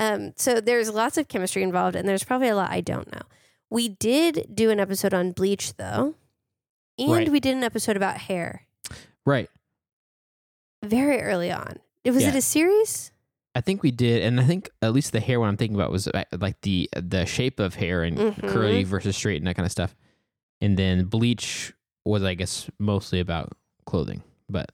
Um, 0.00 0.32
so 0.36 0.60
there's 0.60 0.90
lots 0.90 1.18
of 1.18 1.28
chemistry 1.28 1.62
involved, 1.62 1.94
and 1.94 2.08
there's 2.08 2.24
probably 2.24 2.48
a 2.48 2.56
lot 2.56 2.70
I 2.70 2.80
don't 2.80 3.12
know. 3.12 3.22
We 3.70 3.88
did 3.88 4.48
do 4.54 4.70
an 4.70 4.80
episode 4.80 5.12
on 5.14 5.32
bleach, 5.32 5.74
though, 5.76 6.14
and 6.98 7.10
Right. 7.10 7.28
we 7.28 7.40
did 7.40 7.54
an 7.56 7.62
episode 7.64 7.96
about 7.96 8.16
hair 8.18 8.62
right. 9.26 9.50
very 10.84 11.20
early 11.20 11.50
on. 11.50 11.78
Was 12.04 12.22
Yeah. 12.22 12.30
it 12.30 12.34
a 12.36 12.40
series? 12.42 13.12
I 13.54 13.60
think 13.60 13.82
we 13.82 13.90
did, 13.90 14.22
and 14.22 14.40
I 14.40 14.44
think 14.44 14.70
at 14.80 14.92
least 14.92 15.12
the 15.12 15.20
hair 15.20 15.40
one 15.40 15.48
I'm 15.48 15.56
thinking 15.56 15.74
about 15.74 15.90
was 15.90 16.06
uh, 16.08 16.24
like 16.38 16.60
the 16.62 16.88
the 16.96 17.26
shape 17.26 17.58
of 17.60 17.74
hair 17.74 18.02
and 18.04 18.16
Mhm. 18.16 18.48
curly 18.48 18.84
versus 18.84 19.16
straight 19.16 19.38
and 19.38 19.46
that 19.46 19.56
kind 19.56 19.66
of 19.66 19.72
stuff. 19.72 19.94
And 20.60 20.76
then 20.78 21.04
bleach 21.06 21.72
was, 22.04 22.22
I 22.22 22.34
guess, 22.34 22.70
mostly 22.78 23.20
about 23.20 23.52
clothing, 23.84 24.22
but 24.48 24.70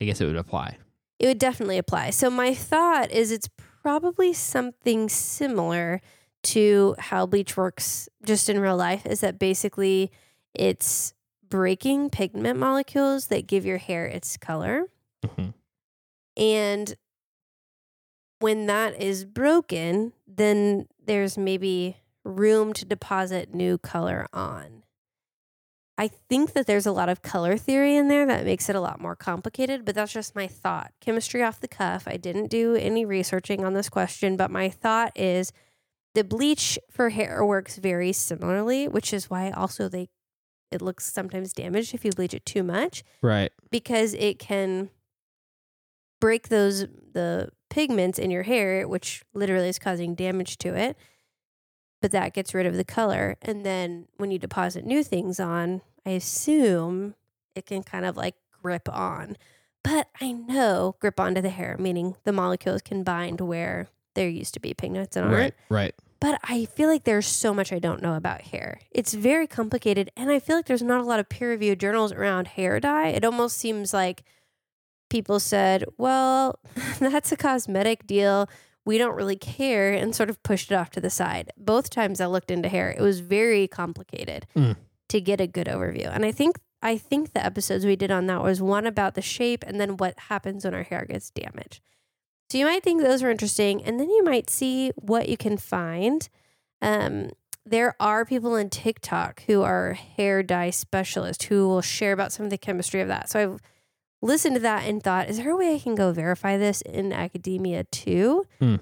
I 0.00 0.04
guess 0.04 0.20
it 0.20 0.26
would 0.26 0.36
apply. 0.36 0.76
It 1.18 1.26
would 1.26 1.38
definitely 1.38 1.78
apply. 1.78 2.10
So 2.10 2.28
my 2.28 2.54
thought 2.54 3.10
is 3.10 3.30
it's 3.30 3.48
probably 3.82 4.32
something 4.32 5.08
similar 5.08 6.00
to 6.42 6.94
how 6.98 7.26
bleach 7.26 7.56
works 7.56 8.08
just 8.24 8.48
in 8.48 8.58
real 8.58 8.76
life 8.76 9.06
is 9.06 9.20
that 9.20 9.38
basically 9.38 10.10
it's 10.54 11.14
breaking 11.48 12.10
pigment 12.10 12.58
molecules 12.58 13.28
that 13.28 13.46
give 13.46 13.64
your 13.64 13.78
hair 13.78 14.06
its 14.06 14.36
color. 14.36 14.86
Mhm. 15.24 15.54
And 16.36 16.94
when 18.38 18.66
that 18.66 19.00
is 19.00 19.24
broken, 19.24 20.12
then 20.26 20.88
there's 21.04 21.38
maybe 21.38 21.98
room 22.24 22.72
to 22.72 22.84
deposit 22.84 23.54
new 23.54 23.78
color 23.78 24.26
on. 24.32 24.82
I 25.98 26.08
think 26.08 26.54
that 26.54 26.66
there's 26.66 26.86
a 26.86 26.92
lot 26.92 27.08
of 27.08 27.22
color 27.22 27.56
theory 27.56 27.94
in 27.96 28.08
there 28.08 28.26
that 28.26 28.44
makes 28.44 28.68
it 28.68 28.74
a 28.74 28.80
lot 28.80 29.00
more 29.00 29.14
complicated, 29.14 29.84
but 29.84 29.94
that's 29.94 30.12
just 30.12 30.34
my 30.34 30.48
thought. 30.48 30.92
Chemistry 31.00 31.42
off 31.42 31.60
the 31.60 31.68
cuff. 31.68 32.04
I 32.06 32.16
didn't 32.16 32.48
do 32.48 32.74
any 32.74 33.04
researching 33.04 33.64
on 33.64 33.74
this 33.74 33.88
question, 33.88 34.36
but 34.36 34.50
my 34.50 34.70
thought 34.70 35.12
is 35.14 35.52
the 36.14 36.24
bleach 36.24 36.78
for 36.90 37.10
hair 37.10 37.44
works 37.44 37.76
very 37.76 38.12
similarly, 38.12 38.86
which 38.88 39.12
is 39.12 39.30
why 39.30 39.50
also 39.50 39.88
they 39.88 40.08
it 40.70 40.80
looks 40.80 41.04
sometimes 41.12 41.52
damaged 41.52 41.92
if 41.94 42.04
you 42.04 42.10
bleach 42.12 42.32
it 42.32 42.46
too 42.46 42.62
much. 42.62 43.04
Right. 43.20 43.52
because 43.70 44.14
it 44.14 44.38
can 44.38 44.88
break 46.20 46.48
those 46.48 46.86
the 47.12 47.50
pigments 47.68 48.18
in 48.18 48.30
your 48.30 48.44
hair 48.44 48.86
which 48.86 49.22
literally 49.34 49.68
is 49.68 49.78
causing 49.78 50.14
damage 50.14 50.58
to 50.58 50.74
it. 50.74 50.96
But 52.00 52.10
that 52.12 52.34
gets 52.34 52.52
rid 52.54 52.66
of 52.66 52.76
the 52.76 52.84
color. 52.84 53.36
And 53.42 53.64
then 53.64 54.08
when 54.16 54.30
you 54.30 54.38
deposit 54.38 54.84
new 54.84 55.02
things 55.04 55.38
on 55.40 55.82
i 56.06 56.10
assume 56.10 57.14
it 57.54 57.66
can 57.66 57.82
kind 57.82 58.04
of 58.04 58.16
like 58.16 58.36
grip 58.62 58.88
on. 58.88 59.36
But 59.84 60.08
i 60.20 60.32
know 60.32 60.96
grip 61.00 61.18
onto 61.20 61.40
the 61.40 61.50
hair 61.50 61.76
meaning 61.78 62.16
the 62.24 62.32
molecules 62.32 62.82
can 62.82 63.02
bind 63.02 63.40
where 63.40 63.88
there 64.14 64.28
used 64.28 64.54
to 64.54 64.60
be 64.60 64.74
pigments 64.74 65.16
and 65.16 65.26
aren't 65.26 65.36
Right. 65.38 65.54
Right. 65.68 65.94
but 66.20 66.38
I 66.44 66.64
feel 66.66 66.88
like 66.88 67.04
there's 67.04 67.26
so 67.26 67.52
much 67.54 67.72
I 67.72 67.78
don't 67.78 68.02
know 68.02 68.14
about 68.14 68.42
hair. 68.42 68.80
It's 68.90 69.14
very 69.14 69.46
complicated, 69.46 70.10
and 70.16 70.30
I 70.30 70.38
feel 70.38 70.56
like 70.56 70.66
there's 70.66 70.82
not 70.82 71.00
a 71.00 71.04
lot 71.04 71.18
of 71.20 71.28
peer 71.28 71.50
reviewed 71.50 71.80
journals 71.80 72.12
around 72.12 72.46
hair 72.48 72.78
dye. 72.80 73.08
It 73.08 73.24
almost 73.24 73.58
seems 73.58 73.92
like 73.94 74.22
people 75.10 75.40
said, 75.40 75.84
well, 75.98 76.58
that's 76.98 77.32
a 77.32 77.36
cosmetic 77.36 78.06
deal. 78.06 78.48
We 78.84 78.98
don't 78.98 79.14
really 79.14 79.36
care, 79.36 79.92
and 79.92 80.14
sort 80.14 80.28
of 80.30 80.42
pushed 80.42 80.72
it 80.72 80.74
off 80.74 80.90
to 80.90 81.00
the 81.00 81.10
side. 81.10 81.50
Both 81.56 81.90
times 81.90 82.20
I 82.20 82.26
looked 82.26 82.50
into 82.50 82.68
hair, 82.68 82.90
it 82.90 83.00
was 83.00 83.20
very 83.20 83.68
complicated 83.68 84.46
Mm. 84.56 84.76
to 85.08 85.20
get 85.20 85.40
a 85.40 85.46
good 85.46 85.66
overview. 85.68 86.08
And 86.12 86.24
I 86.24 86.32
think 86.32 86.58
I 86.84 86.98
think 86.98 87.32
the 87.32 87.44
episodes 87.44 87.86
we 87.86 87.94
did 87.94 88.10
on 88.10 88.26
that 88.26 88.42
was 88.42 88.60
one 88.60 88.86
about 88.88 89.14
the 89.14 89.22
shape 89.22 89.62
and 89.64 89.80
then 89.80 89.96
what 89.98 90.18
happens 90.18 90.64
when 90.64 90.74
our 90.74 90.82
hair 90.82 91.04
gets 91.08 91.30
damaged. 91.30 91.80
So 92.52 92.58
you 92.58 92.66
might 92.66 92.82
think 92.82 93.00
those 93.00 93.22
are 93.22 93.30
interesting, 93.30 93.82
and 93.82 93.98
then 93.98 94.10
you 94.10 94.22
might 94.22 94.50
see 94.50 94.90
what 94.96 95.26
you 95.26 95.38
can 95.38 95.56
find. 95.56 96.28
Um, 96.82 97.30
there 97.64 97.96
are 97.98 98.26
people 98.26 98.52
on 98.52 98.68
TikTok 98.68 99.42
who 99.46 99.62
are 99.62 99.94
hair 99.94 100.42
dye 100.42 100.68
specialists 100.68 101.46
who 101.46 101.66
will 101.66 101.80
share 101.80 102.12
about 102.12 102.30
some 102.30 102.44
of 102.44 102.50
the 102.50 102.58
chemistry 102.58 103.00
of 103.00 103.08
that. 103.08 103.30
So 103.30 103.40
I've 103.40 103.60
listened 104.20 104.56
to 104.56 104.60
that 104.60 104.86
and 104.86 105.02
thought, 105.02 105.30
is 105.30 105.38
there 105.38 105.48
a 105.48 105.56
way 105.56 105.74
I 105.74 105.78
can 105.78 105.94
go 105.94 106.12
verify 106.12 106.58
this 106.58 106.82
in 106.82 107.10
academia 107.10 107.84
too? 107.84 108.46
Hmm. 108.60 108.76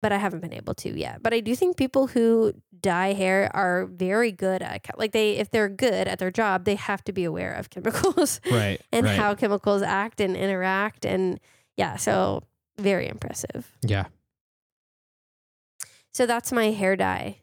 But 0.00 0.12
I 0.12 0.16
haven't 0.16 0.40
been 0.40 0.54
able 0.54 0.72
to 0.76 0.98
yet. 0.98 1.22
But 1.22 1.34
I 1.34 1.40
do 1.40 1.54
think 1.54 1.76
people 1.76 2.06
who 2.06 2.54
dye 2.80 3.12
hair 3.12 3.50
are 3.52 3.84
very 3.84 4.32
good 4.32 4.62
at 4.62 4.86
like 4.96 5.12
they 5.12 5.32
if 5.32 5.50
they're 5.50 5.68
good 5.68 6.08
at 6.08 6.18
their 6.18 6.30
job, 6.30 6.64
they 6.64 6.76
have 6.76 7.04
to 7.04 7.12
be 7.12 7.24
aware 7.24 7.52
of 7.52 7.68
chemicals 7.68 8.40
Right. 8.50 8.80
and 8.90 9.04
right. 9.04 9.18
how 9.18 9.34
chemicals 9.34 9.82
act 9.82 10.18
and 10.18 10.34
interact 10.34 11.04
and 11.04 11.38
yeah, 11.76 11.96
so 11.96 12.42
very 12.80 13.08
impressive. 13.08 13.70
yeah. 13.82 14.06
So 16.12 16.26
that's 16.26 16.50
my 16.50 16.72
hair 16.72 16.96
dye 16.96 17.38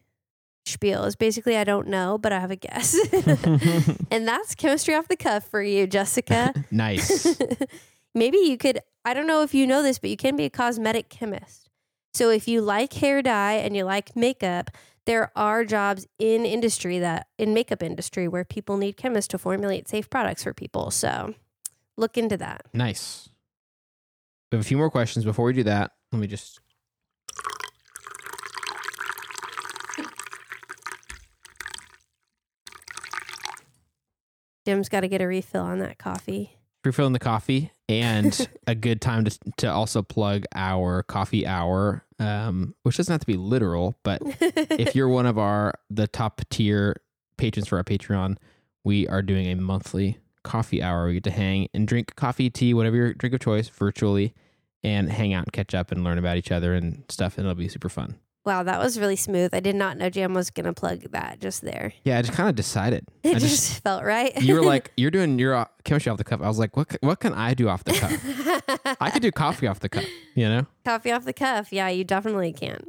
spiel 0.68 1.04
is 1.04 1.16
basically 1.16 1.56
I 1.56 1.64
don't 1.64 1.88
know, 1.88 2.18
but 2.18 2.32
I 2.32 2.40
have 2.40 2.50
a 2.50 2.56
guess. 2.56 2.96
and 4.10 4.28
that's 4.28 4.54
chemistry 4.54 4.94
off 4.94 5.08
the 5.08 5.16
cuff 5.16 5.48
for 5.48 5.62
you, 5.62 5.86
Jessica. 5.86 6.52
nice. 6.70 7.38
Maybe 8.14 8.38
you 8.38 8.56
could, 8.56 8.80
I 9.04 9.14
don't 9.14 9.26
know 9.26 9.42
if 9.42 9.54
you 9.54 9.66
know 9.66 9.82
this, 9.82 9.98
but 9.98 10.10
you 10.10 10.16
can 10.16 10.36
be 10.36 10.44
a 10.44 10.50
cosmetic 10.50 11.08
chemist. 11.08 11.70
So 12.14 12.30
if 12.30 12.48
you 12.48 12.60
like 12.60 12.94
hair 12.94 13.22
dye 13.22 13.54
and 13.54 13.76
you 13.76 13.84
like 13.84 14.16
makeup, 14.16 14.70
there 15.04 15.30
are 15.36 15.64
jobs 15.64 16.06
in 16.18 16.44
industry 16.44 16.98
that 16.98 17.28
in 17.38 17.54
makeup 17.54 17.82
industry 17.82 18.28
where 18.28 18.44
people 18.44 18.76
need 18.76 18.96
chemists 18.96 19.28
to 19.28 19.38
formulate 19.38 19.88
safe 19.88 20.10
products 20.10 20.42
for 20.42 20.52
people. 20.52 20.90
So 20.90 21.34
look 21.96 22.18
into 22.18 22.36
that. 22.38 22.62
Nice. 22.72 23.28
We 24.50 24.56
have 24.56 24.64
a 24.64 24.68
few 24.68 24.76
more 24.78 24.90
questions. 24.90 25.24
Before 25.24 25.44
we 25.44 25.52
do 25.52 25.62
that, 25.64 25.92
let 26.12 26.20
me 26.20 26.26
just. 26.26 26.60
Jam's 34.66 34.88
got 34.88 35.00
to 35.00 35.08
get 35.08 35.20
a 35.20 35.26
refill 35.26 35.62
on 35.62 35.78
that 35.78 35.98
coffee. 35.98 36.56
refilling 36.84 37.12
the 37.12 37.18
coffee 37.18 37.72
and 37.88 38.48
a 38.66 38.74
good 38.74 39.00
time 39.00 39.24
to 39.24 39.38
to 39.58 39.66
also 39.66 40.02
plug 40.02 40.44
our 40.54 41.02
coffee 41.02 41.46
hour 41.46 42.04
um 42.18 42.74
which 42.82 42.96
doesn't 42.96 43.12
have 43.12 43.20
to 43.20 43.26
be 43.26 43.36
literal 43.36 43.94
but 44.02 44.20
if 44.40 44.94
you're 44.94 45.08
one 45.08 45.26
of 45.26 45.38
our 45.38 45.74
the 45.90 46.06
top 46.06 46.40
tier 46.50 47.00
patrons 47.36 47.68
for 47.68 47.76
our 47.78 47.84
patreon 47.84 48.36
we 48.84 49.06
are 49.08 49.22
doing 49.22 49.46
a 49.46 49.54
monthly 49.56 50.18
coffee 50.48 50.82
hour 50.82 51.06
we 51.06 51.14
get 51.14 51.24
to 51.24 51.30
hang 51.30 51.68
and 51.74 51.86
drink 51.86 52.14
coffee 52.16 52.48
tea 52.50 52.72
whatever 52.74 52.96
your 52.96 53.12
drink 53.14 53.34
of 53.34 53.40
choice 53.40 53.68
virtually 53.68 54.34
and 54.82 55.10
hang 55.10 55.32
out 55.34 55.44
and 55.44 55.52
catch 55.52 55.74
up 55.74 55.92
and 55.92 56.04
learn 56.04 56.18
about 56.18 56.36
each 56.36 56.50
other 56.50 56.74
and 56.74 57.04
stuff 57.08 57.36
and 57.36 57.46
it'll 57.46 57.54
be 57.54 57.68
super 57.68 57.88
fun 57.88 58.16
wow, 58.46 58.62
that 58.62 58.78
was 58.78 58.98
really 58.98 59.16
smooth. 59.16 59.52
I 59.52 59.60
did 59.60 59.74
not 59.76 59.98
know 59.98 60.08
Jam 60.08 60.32
was 60.32 60.48
going 60.48 60.64
to 60.64 60.72
plug 60.72 61.00
that 61.10 61.38
just 61.38 61.60
there. 61.60 61.92
yeah 62.04 62.16
i 62.18 62.22
just 62.22 62.32
kind 62.32 62.48
of 62.48 62.54
decided 62.54 63.04
It 63.22 63.36
I 63.36 63.38
just, 63.40 63.82
felt 63.82 64.04
right. 64.04 64.32
you 64.40 64.54
were 64.54 64.62
like 64.62 64.90
you're 64.96 65.10
doing 65.10 65.38
your 65.38 65.54
uh, 65.54 65.66
chemistry 65.84 66.10
off 66.10 66.16
the 66.16 66.24
cuff 66.24 66.40
i 66.40 66.48
was 66.48 66.58
like 66.58 66.74
what, 66.74 66.96
what 67.02 67.20
can 67.20 67.34
i 67.34 67.52
do 67.52 67.68
off 67.68 67.84
the 67.84 67.92
cuff 67.92 68.96
i 69.00 69.10
could 69.10 69.20
do 69.20 69.30
coffee 69.30 69.66
off 69.66 69.80
the 69.80 69.90
cuff 69.90 70.06
you 70.34 70.48
know 70.48 70.66
coffee 70.86 71.12
off 71.12 71.24
the 71.26 71.34
cuff. 71.34 71.70
Yeah, 71.72 71.88
you 71.90 72.04
definitely 72.04 72.54
can. 72.54 72.80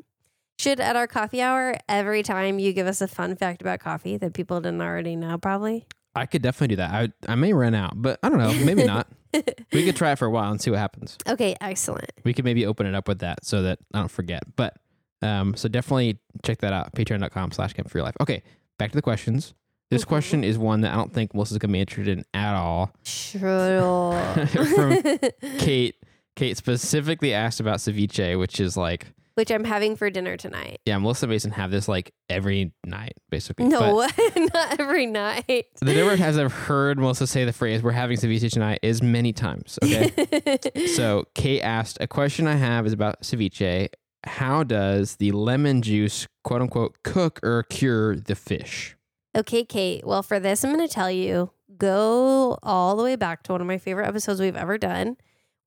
Should 0.59 0.79
at 0.79 0.95
our 0.95 1.07
coffee 1.07 1.41
hour, 1.41 1.75
every 1.89 2.23
time 2.23 2.59
you 2.59 2.71
give 2.73 2.87
us 2.87 3.01
a 3.01 3.07
fun 3.07 3.35
fact 3.35 3.61
about 3.61 3.79
coffee 3.81 4.15
that 4.17 4.33
people 4.33 4.59
didn't 4.61 4.81
already 4.81 5.15
know, 5.17 5.37
probably. 5.37 5.85
I 6.19 6.25
could 6.25 6.41
definitely 6.41 6.75
do 6.75 6.75
that. 6.77 6.91
I 6.91 7.31
I 7.31 7.35
may 7.35 7.53
run 7.53 7.73
out, 7.75 7.93
but 8.01 8.19
I 8.23 8.29
don't 8.29 8.37
know. 8.39 8.53
Maybe 8.65 8.83
not. 8.83 9.07
we 9.73 9.85
could 9.85 9.95
try 9.95 10.11
it 10.11 10.17
for 10.17 10.25
a 10.25 10.29
while 10.29 10.51
and 10.51 10.59
see 10.59 10.71
what 10.71 10.79
happens. 10.79 11.17
Okay, 11.27 11.55
excellent. 11.61 12.11
We 12.23 12.33
could 12.33 12.45
maybe 12.45 12.65
open 12.65 12.85
it 12.87 12.95
up 12.95 13.07
with 13.07 13.19
that 13.19 13.45
so 13.45 13.61
that 13.63 13.79
I 13.93 13.99
don't 13.99 14.07
forget. 14.11 14.43
But 14.55 14.75
um, 15.21 15.55
so 15.55 15.67
definitely 15.69 16.17
check 16.43 16.59
that 16.59 16.73
out. 16.73 16.93
Patreon.com 16.95 17.51
slash 17.51 17.73
chem 17.73 17.85
for 17.85 17.97
your 17.97 18.05
life. 18.05 18.15
Okay, 18.21 18.41
back 18.77 18.91
to 18.91 18.95
the 18.95 19.01
questions. 19.01 19.53
This 19.91 20.03
Mhm. 20.03 20.07
question 20.07 20.43
is 20.43 20.57
one 20.57 20.81
that 20.81 20.93
I 20.93 20.95
don't 20.95 21.13
think 21.13 21.33
Melissa's 21.33 21.57
gonna 21.57 21.73
be 21.73 21.79
interested 21.79 22.17
in 22.17 22.25
at 22.33 22.55
all. 22.55 22.91
Sure. 23.03 24.19
From 24.47 24.97
Kate. 25.59 25.95
Kate 26.35 26.55
specifically 26.55 27.33
asked 27.33 27.59
about 27.59 27.79
ceviche, 27.79 28.37
which 28.39 28.59
is 28.61 28.77
like, 28.77 29.07
Which 29.39 29.51
I'm 29.51 29.63
having 29.63 29.95
for 29.95 30.09
dinner 30.09 30.35
tonight. 30.35 30.81
yeah, 30.85 30.97
Melissa 30.97 31.25
Mason 31.27 31.51
have 31.51 31.71
this 31.71 31.87
like 31.87 32.11
every 32.29 32.73
night, 32.85 33.13
basically. 33.29 33.67
No, 33.67 34.05
not 34.53 34.79
every 34.81 35.05
night. 35.05 35.67
the 35.79 35.93
number 35.93 36.11
of 36.11 36.19
times 36.19 36.37
I've 36.37 36.51
heard 36.51 36.99
Melissa 36.99 37.25
say 37.25 37.45
the 37.45 37.53
phrase 37.53 37.81
"We're 37.81 37.91
having 37.91 38.17
ceviche 38.17 38.51
tonight" 38.51 38.79
is 38.83 39.01
many 39.01 39.31
times. 39.31 39.79
Okay, 39.81 40.59
So 40.95 41.23
Kate 41.35 41.61
asked, 41.61 41.99
a 42.01 42.07
question 42.07 42.47
I 42.47 42.55
have 42.55 42.85
is 42.85 42.91
about 42.91 43.21
ceviche. 43.21 43.87
How 44.25 44.63
does 44.63 45.15
the 45.15 45.31
lemon 45.31 45.81
juice, 45.81 46.27
quote 46.43 46.61
unquote, 46.61 46.97
cook 47.05 47.39
or 47.41 47.63
cure 47.63 48.17
the 48.17 48.35
fish? 48.35 48.97
Okay, 49.37 49.63
Kate. 49.63 50.05
Well, 50.05 50.21
for 50.21 50.41
this, 50.41 50.65
I'm 50.65 50.73
going 50.75 50.85
to 50.85 50.93
tell 50.93 51.09
you 51.09 51.51
go 51.77 52.57
all 52.61 52.97
the 52.97 53.03
way 53.03 53.15
back 53.15 53.43
to 53.43 53.53
one 53.53 53.61
of 53.61 53.67
my 53.67 53.77
favorite 53.77 54.05
episodes 54.05 54.41
we've 54.41 54.57
ever 54.57 54.77
done, 54.77 55.15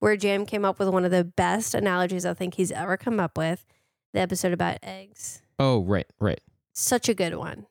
where 0.03 0.17
Jam 0.17 0.45
came 0.45 0.65
up 0.65 0.79
with 0.79 0.89
one 0.89 1.05
of 1.05 1.11
the 1.11 1.23
best 1.23 1.73
analogies 1.73 2.25
I 2.25 2.33
think 2.33 2.55
he's 2.55 2.73
ever 2.73 2.97
come 2.97 3.21
up 3.21 3.37
with 3.37 3.65
the 4.13 4.19
episode 4.19 4.51
about 4.51 4.79
eggs. 4.83 5.41
Oh, 5.57 5.79
right, 5.79 6.05
right. 6.19 6.41
Such 6.73 7.07
a 7.07 7.13
good 7.13 7.35
one. 7.35 7.67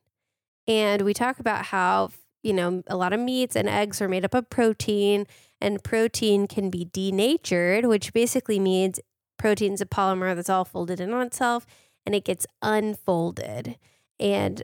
And 0.67 1.03
we 1.03 1.13
talk 1.13 1.41
about 1.41 1.67
how, 1.67 2.09
you 2.43 2.55
know, 2.55 2.83
a 2.87 2.97
lot 2.97 3.13
of 3.13 3.21
meats 3.21 3.55
and 3.55 3.69
eggs 3.69 4.01
are 4.01 4.09
made 4.09 4.25
up 4.25 4.33
of 4.33 4.49
protein, 4.49 5.27
and 5.61 5.85
protein 5.85 6.47
can 6.47 6.71
be 6.71 6.89
denatured, 6.91 7.85
which 7.85 8.15
basically 8.15 8.59
means 8.59 8.99
protein's 9.37 9.83
a 9.83 9.87
polymer 9.87 10.35
that's 10.35 10.49
all 10.49 10.65
folded 10.65 11.01
in 11.01 11.13
on 11.13 11.27
itself 11.27 11.67
and 12.07 12.15
it 12.15 12.25
gets 12.25 12.47
unfolded 12.63 13.77
and 14.19 14.63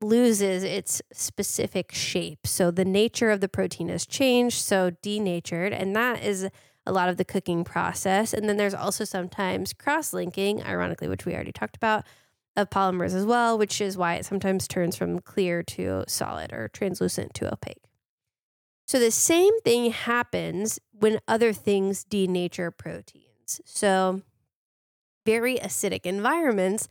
loses 0.00 0.62
its 0.62 1.02
specific 1.12 1.92
shape. 1.92 2.46
So 2.46 2.70
the 2.70 2.84
nature 2.84 3.32
of 3.32 3.40
the 3.40 3.48
protein 3.48 3.88
has 3.88 4.06
changed, 4.06 4.62
so 4.62 4.92
denatured, 5.02 5.72
and 5.72 5.96
that 5.96 6.22
is 6.22 6.48
a 6.90 6.92
lot 6.92 7.08
of 7.08 7.16
the 7.16 7.24
cooking 7.24 7.64
process. 7.64 8.34
And 8.34 8.48
then 8.48 8.56
there's 8.56 8.74
also 8.74 9.04
sometimes 9.04 9.72
cross 9.72 10.12
linking, 10.12 10.62
ironically, 10.62 11.08
which 11.08 11.24
we 11.24 11.34
already 11.34 11.52
talked 11.52 11.76
about, 11.76 12.04
of 12.56 12.68
polymers 12.68 13.14
as 13.14 13.24
well, 13.24 13.56
which 13.56 13.80
is 13.80 13.96
why 13.96 14.16
it 14.16 14.26
sometimes 14.26 14.66
turns 14.66 14.96
from 14.96 15.20
clear 15.20 15.62
to 15.62 16.04
solid 16.08 16.52
or 16.52 16.68
translucent 16.68 17.32
to 17.34 17.50
opaque. 17.50 17.84
So 18.88 18.98
the 18.98 19.12
same 19.12 19.58
thing 19.60 19.92
happens 19.92 20.80
when 20.90 21.20
other 21.28 21.52
things 21.52 22.04
denature 22.04 22.76
proteins. 22.76 23.60
So 23.64 24.22
very 25.24 25.58
acidic 25.58 26.06
environments 26.06 26.88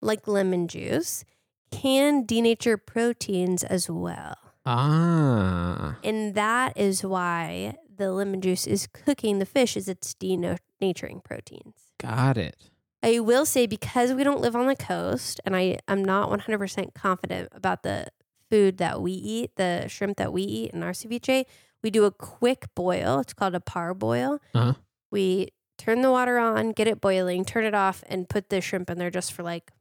like 0.00 0.28
lemon 0.28 0.68
juice 0.68 1.24
can 1.72 2.24
denature 2.24 2.78
proteins 2.84 3.64
as 3.64 3.90
well. 3.90 4.36
Ah, 4.64 5.98
And 6.04 6.34
that 6.36 6.76
is 6.76 7.04
why 7.04 7.74
the 8.00 8.10
lemon 8.10 8.40
juice 8.40 8.66
is 8.66 8.86
cooking 8.86 9.38
the 9.38 9.46
fish 9.46 9.76
is 9.76 9.88
it's 9.88 10.14
denaturing 10.14 11.22
proteins. 11.22 11.92
got 11.98 12.38
it. 12.38 12.56
I 13.02 13.20
will 13.20 13.46
say 13.46 13.66
because 13.66 14.12
we 14.12 14.24
don't 14.24 14.40
live 14.40 14.56
on 14.56 14.66
the 14.66 14.76
coast 14.76 15.40
and 15.44 15.54
I 15.54 15.78
am 15.86 16.04
not 16.04 16.30
100% 16.30 16.94
confident 16.94 17.48
about 17.52 17.82
the 17.82 18.08
food 18.50 18.78
that 18.78 19.00
we 19.00 19.12
eat, 19.12 19.52
the 19.56 19.86
shrimp 19.88 20.16
that 20.16 20.32
we 20.32 20.42
eat 20.42 20.72
in 20.72 20.82
our 20.82 20.90
ceviche, 20.90 21.44
we 21.82 21.90
do 21.90 22.04
a 22.04 22.10
quick 22.10 22.66
boil. 22.74 23.20
It's 23.20 23.32
called 23.32 23.54
a 23.54 23.60
parboil. 23.60 24.40
Uh-huh. 24.54 24.74
We 25.10 25.50
turn 25.78 26.02
the 26.02 26.10
water 26.10 26.38
on, 26.38 26.72
get 26.72 26.88
it 26.88 27.00
boiling, 27.00 27.44
turn 27.44 27.64
it 27.64 27.74
off, 27.74 28.02
and 28.06 28.28
put 28.28 28.50
the 28.50 28.60
shrimp 28.60 28.90
in 28.90 28.98
there 28.98 29.10
just 29.10 29.32
for 29.32 29.42
like 29.42 29.72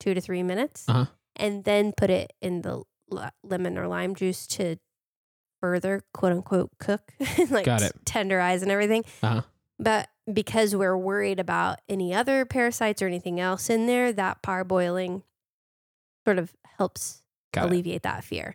two 0.00 0.14
to 0.14 0.20
three 0.20 0.42
minutes. 0.42 0.88
Uh-huh. 0.88 1.06
And 1.36 1.64
then 1.64 1.92
put 1.96 2.10
it 2.10 2.32
in 2.40 2.62
the 2.62 2.82
lemon 3.42 3.78
or 3.78 3.86
lime 3.86 4.14
juice 4.14 4.46
to 4.48 4.76
further 5.60 6.02
quote 6.12 6.32
unquote 6.32 6.70
cook, 6.78 7.12
like 7.50 7.66
Got 7.66 7.82
it. 7.82 7.92
tenderize 8.04 8.62
and 8.62 8.70
everything. 8.70 9.04
Uh-huh. 9.22 9.42
But 9.78 10.08
because 10.32 10.76
we're 10.76 10.96
worried 10.96 11.40
about 11.40 11.80
any 11.88 12.14
other 12.14 12.44
parasites 12.44 13.00
or 13.02 13.06
anything 13.06 13.40
else 13.40 13.70
in 13.70 13.86
there, 13.86 14.12
that 14.12 14.42
parboiling 14.42 15.22
sort 16.24 16.38
of 16.38 16.54
helps 16.78 17.22
Got 17.52 17.64
it. 17.64 17.68
alleviate 17.68 18.02
that 18.02 18.24
fear. 18.24 18.54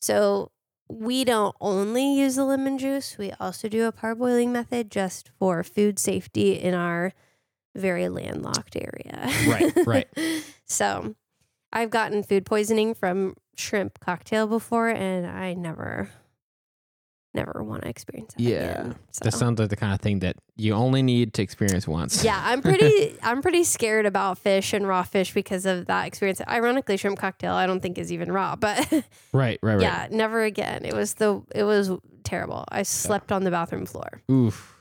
So 0.00 0.50
we 0.88 1.24
don't 1.24 1.56
only 1.60 2.14
use 2.14 2.36
the 2.36 2.44
lemon 2.44 2.78
juice, 2.78 3.16
we 3.18 3.32
also 3.40 3.68
do 3.68 3.86
a 3.86 3.92
parboiling 3.92 4.50
method 4.50 4.90
just 4.90 5.30
for 5.38 5.64
food 5.64 5.98
safety 5.98 6.52
in 6.52 6.74
our 6.74 7.12
very 7.74 8.08
landlocked 8.08 8.76
area. 8.76 9.28
Right, 9.48 9.86
right. 9.86 10.08
so 10.64 11.16
I've 11.72 11.90
gotten 11.90 12.22
food 12.22 12.46
poisoning 12.46 12.94
from 12.94 13.34
shrimp 13.56 13.98
cocktail 14.00 14.46
before 14.46 14.88
and 14.88 15.26
I 15.26 15.54
never 15.54 16.10
never 17.36 17.62
want 17.62 17.82
to 17.82 17.88
experience 17.88 18.34
that 18.34 18.42
Yeah. 18.42 18.56
again. 18.80 18.96
That 19.22 19.32
sounds 19.34 19.60
like 19.60 19.68
the 19.70 19.76
kind 19.76 19.92
of 19.94 20.00
thing 20.00 20.18
that 20.20 20.36
you 20.56 20.72
only 20.74 21.02
need 21.02 21.32
to 21.34 21.42
experience 21.42 21.86
once. 21.86 22.24
Yeah, 22.24 22.40
I'm 22.42 22.60
pretty 22.62 23.16
I'm 23.22 23.42
pretty 23.42 23.62
scared 23.64 24.06
about 24.06 24.38
fish 24.38 24.72
and 24.72 24.88
raw 24.88 25.02
fish 25.04 25.32
because 25.32 25.64
of 25.66 25.86
that 25.86 26.06
experience. 26.06 26.40
Ironically, 26.48 26.96
shrimp 26.96 27.18
cocktail 27.18 27.54
I 27.54 27.66
don't 27.66 27.80
think 27.80 27.98
is 27.98 28.10
even 28.12 28.32
raw, 28.32 28.56
but 28.56 28.78
right, 29.32 29.58
right, 29.62 29.74
right. 29.76 29.80
yeah, 29.80 30.08
never 30.10 30.42
again. 30.42 30.84
It 30.84 30.94
was 30.94 31.14
the 31.14 31.42
it 31.54 31.62
was 31.62 31.90
terrible. 32.24 32.64
I 32.68 32.82
slept 32.82 33.30
on 33.30 33.44
the 33.44 33.50
bathroom 33.50 33.86
floor. 33.86 34.22
Oof. 34.30 34.72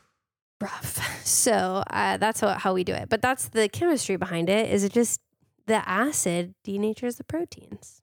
Rough. 0.61 1.25
So 1.25 1.83
uh, 1.89 2.15
that's 2.17 2.39
how, 2.39 2.53
how 2.53 2.73
we 2.73 2.83
do 2.85 2.93
it. 2.93 3.09
But 3.09 3.21
that's 3.21 3.49
the 3.49 3.67
chemistry 3.67 4.15
behind 4.15 4.49
it. 4.49 4.69
Is 4.71 4.83
it 4.85 4.93
just 4.93 5.19
the 5.67 5.87
acid 5.87 6.55
denatures 6.65 7.17
the 7.17 7.23
proteins? 7.25 8.01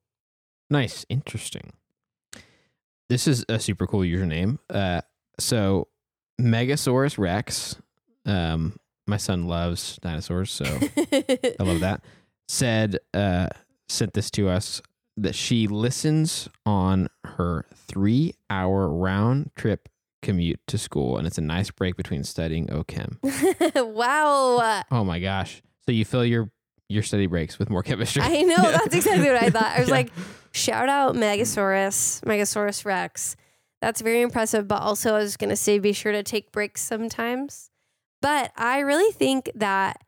Nice. 0.69 1.07
Interesting. 1.09 1.73
This 3.13 3.27
is 3.29 3.45
a 3.51 3.59
super 3.61 3.87
cool 3.87 4.01
username. 4.01 4.59
Uh, 4.71 5.03
so 5.39 5.89
Megasaurus 6.41 7.19
Rex. 7.19 7.77
Um, 8.25 8.77
my 9.07 9.19
son 9.19 9.47
loves 9.47 9.99
dinosaurs, 10.01 10.51
so 10.51 10.65
I 10.97 11.57
love 11.63 11.81
that. 11.81 12.03
Said, 12.49 12.97
uh, 13.13 13.49
sent 13.87 14.15
this 14.15 14.31
to 14.31 14.49
us 14.49 14.81
that 15.19 15.35
she 15.35 15.67
listens 15.67 16.49
on 16.65 17.09
her 17.25 17.67
three 17.75 18.33
hour 18.49 18.89
round 18.89 19.51
trip 19.57 19.91
commute 20.23 20.61
to 20.69 20.79
school, 20.79 21.19
and 21.19 21.27
it's 21.27 21.37
a 21.37 21.43
nice 21.43 21.71
break 21.71 21.97
between 21.97 22.25
studying 22.25 22.69
OChem. 22.69 23.19
wow. 23.95 24.83
Oh 24.91 25.05
my 25.05 25.19
gosh! 25.21 25.63
So 25.85 25.93
you 25.93 26.07
fill 26.07 26.25
your 26.25 26.51
your 26.89 27.03
study 27.03 27.27
breaks 27.27 27.59
with 27.59 27.69
more 27.69 27.83
chemistry. 27.83 28.23
I 28.23 28.41
know 28.41 28.57
that's 28.57 28.95
exactly 28.97 29.29
what 29.29 29.43
I 29.43 29.51
thought. 29.51 29.67
I 29.77 29.81
was 29.81 29.89
Yeah. 29.89 29.95
like, 29.97 30.13
shout 30.53 30.89
out 30.89 31.15
Megasaurus, 31.15 32.23
Megasaurus 32.23 32.85
Rex. 32.85 33.37
That's 33.81 34.01
very 34.01 34.21
impressive. 34.21 34.69
But 34.69 34.83
also, 34.83 35.15
I 35.15 35.19
was 35.19 35.37
going 35.37 35.51
to 35.51 35.57
say, 35.57 35.79
be 35.79 35.93
sure 35.93 36.13
to 36.13 36.23
take 36.23 36.53
breaks 36.53 36.83
sometimes. 36.83 37.71
But 38.21 38.53
I 38.57 38.79
really 38.81 39.13
think 39.13 39.51
that 39.57 40.05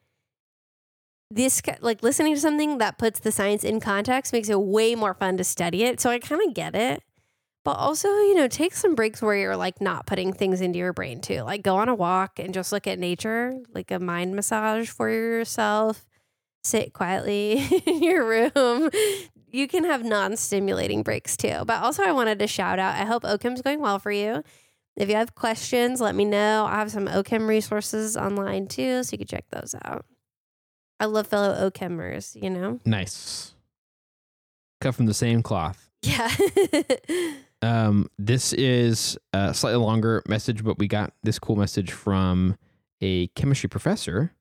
this, 1.31 1.61
like 1.81 2.03
listening 2.03 2.35
to 2.35 2.41
something 2.41 2.79
that 2.79 2.99
puts 2.99 3.19
the 3.21 3.33
science 3.33 3.65
in 3.65 3.81
context, 3.81 4.33
makes 4.33 4.49
it 4.49 4.61
way 4.61 4.95
more 4.95 5.15
fun 5.15 5.37
to 5.39 5.45
study 5.45 5.83
it. 5.83 6.01
So 6.01 6.11
I 6.11 6.21
kind 6.21 6.41
of 6.47 6.55
get 6.55 6.77
it. 6.77 7.03
But 7.65 7.79
also, 7.79 8.09
you 8.09 8.35
know, 8.35 8.47
take 8.47 8.75
some 8.75 8.95
breaks 8.95 9.23
where 9.23 9.35
you're 9.35 9.57
like 9.57 9.81
not 9.81 10.07
putting 10.07 10.35
things 10.35 10.61
into 10.61 10.79
your 10.79 10.93
brain 10.93 11.21
too. 11.21 11.41
Like 11.41 11.63
go 11.63 11.77
on 11.77 11.89
a 11.89 11.95
walk 11.95 12.39
and 12.39 12.53
just 12.53 12.73
look 12.73 12.87
at 12.87 12.99
nature, 12.99 13.55
like 13.73 13.91
a 13.91 13.99
mind 13.99 14.37
massage 14.37 14.91
for 14.91 15.09
yourself. 15.09 16.05
Sit 16.63 16.93
quietly 16.93 17.65
in 17.87 18.03
your 18.03 18.27
room. 18.27 18.91
You 19.55 19.69
can 19.69 19.85
have 19.85 20.05
non 20.05 20.37
stimulating 20.37 21.03
breaks 21.03 21.37
too. 21.37 21.63
But 21.65 21.83
also, 21.83 22.03
I 22.03 22.13
wanted 22.13 22.41
to 22.41 22.47
shout 22.47 22.79
out 22.79 22.97
I 22.97 23.05
hope 23.05 23.23
OCHEM's 23.23 23.63
going 23.63 23.81
well 23.81 24.01
for 24.01 24.11
you. 24.11 24.43
If 24.97 25.09
you 25.09 25.15
have 25.15 25.35
questions, 25.35 26.01
let 26.01 26.15
me 26.15 26.25
know. 26.25 26.67
I 26.69 26.77
have 26.77 26.91
some 26.91 27.07
OCHEM 27.07 27.47
resources 27.47 28.17
online 28.17 28.67
too, 28.67 29.05
so 29.05 29.13
you 29.13 29.19
can 29.19 29.27
check 29.27 29.45
those 29.51 29.75
out. 29.85 30.05
I 30.99 31.07
love 31.07 31.29
fellow 31.29 31.71
OCHEMers, 31.71 32.41
you 32.41 32.51
know? 32.51 32.81
nice. 32.85 33.55
Cut 34.81 34.95
from 34.95 35.07
the 35.07 35.15
same 35.15 35.43
cloth. 35.43 35.89
Yeah. 36.03 36.31
Um, 37.63 38.11
this 38.19 38.53
is 38.53 39.17
a 39.33 39.55
slightly 39.55 39.79
longer 39.79 40.23
message, 40.29 40.63
but 40.63 40.79
we 40.79 40.87
got 40.87 41.15
this 41.23 41.39
cool 41.39 41.57
message 41.57 41.93
from 41.93 42.59
a 43.01 43.29
chemistry 43.29 43.71
professor 43.71 44.33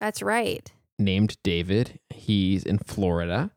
That's 0.00 0.22
right. 0.22 0.72
named 0.98 1.36
David. 1.44 2.00
He's 2.10 2.64
in 2.64 2.78
Florida. 2.78 3.52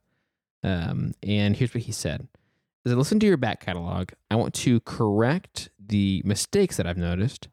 Um, 0.64 1.14
and 1.24 1.56
here's 1.56 1.74
what 1.74 1.84
he 1.84 1.92
said. 1.92 2.28
As 2.86 2.92
I 2.92 2.96
listen 2.96 3.20
to 3.20 3.28
your 3.28 3.38
back 3.38 3.60
catalog, 3.60 4.12
I 4.32 4.36
want 4.36 4.54
to 4.56 4.80
correct 4.82 5.70
the 5.78 6.22
mistakes 6.26 6.78
that 6.78 6.88
I've 6.88 6.98
noticed. 6.98 7.50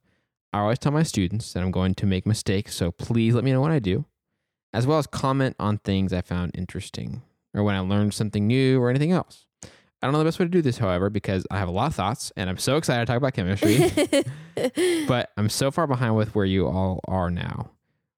I 0.52 0.60
always 0.60 0.78
tell 0.78 0.92
my 0.92 1.02
students 1.02 1.52
that 1.52 1.62
I'm 1.62 1.72
going 1.72 1.94
to 1.96 2.06
make 2.06 2.26
mistakes, 2.26 2.74
so 2.74 2.92
please 2.92 3.34
let 3.34 3.42
me 3.42 3.50
know 3.50 3.60
when 3.60 3.72
I 3.72 3.80
do, 3.80 4.04
as 4.72 4.86
well 4.86 4.98
as 4.98 5.06
comment 5.08 5.56
on 5.58 5.78
things 5.78 6.12
I 6.12 6.20
found 6.20 6.52
interesting 6.54 7.22
or 7.52 7.64
when 7.64 7.74
I 7.74 7.80
learned 7.80 8.14
something 8.14 8.46
new 8.46 8.80
or 8.80 8.90
anything 8.90 9.12
else. 9.12 9.46
I 9.62 10.06
don't 10.06 10.12
know 10.12 10.18
the 10.18 10.26
best 10.26 10.38
way 10.38 10.44
to 10.44 10.50
do 10.50 10.62
this, 10.62 10.78
however, 10.78 11.08
because 11.08 11.46
I 11.50 11.58
have 11.58 11.68
a 11.68 11.72
lot 11.72 11.86
of 11.86 11.94
thoughts 11.94 12.30
and 12.36 12.50
I'm 12.50 12.58
so 12.58 12.76
excited 12.76 13.00
to 13.00 13.06
talk 13.06 13.16
about 13.16 13.32
chemistry, 13.32 13.90
but 15.08 15.32
I'm 15.36 15.48
so 15.48 15.70
far 15.70 15.86
behind 15.86 16.14
with 16.14 16.34
where 16.34 16.44
you 16.44 16.66
all 16.66 17.00
are 17.08 17.30
now. 17.30 17.70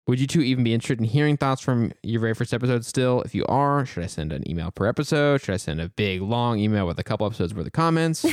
Would 0.07 0.21
you 0.21 0.27
two 0.29 0.41
even 0.41 0.63
be 0.63 0.73
interested 0.73 1.01
in 1.01 1.05
hearing 1.05 1.37
thoughts 1.37 1.61
from 1.61 1.93
your 2.03 2.21
very 2.21 2.35
first 2.35 2.55
episode 2.55 2.85
still? 2.85 3.23
If 3.23 3.35
you 3.35 3.45
are, 3.47 3.85
should 3.85 4.05
I 4.05 4.07
send 4.07 4.33
an 4.33 4.49
email 4.49 4.71
per 4.71 4.87
episode? 4.87 5.41
Should 5.41 5.55
I 5.55 5.57
send 5.57 5.81
a 5.81 5.89
big 5.89 6.23
long 6.23 6.61
email 6.61 6.87
with 6.87 6.99
a 7.01 7.05
couple 7.05 7.27
episodes 7.27 7.53
worth 7.53 7.67
of 7.67 7.73
comments? 7.73 8.25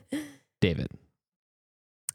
David. 0.60 0.88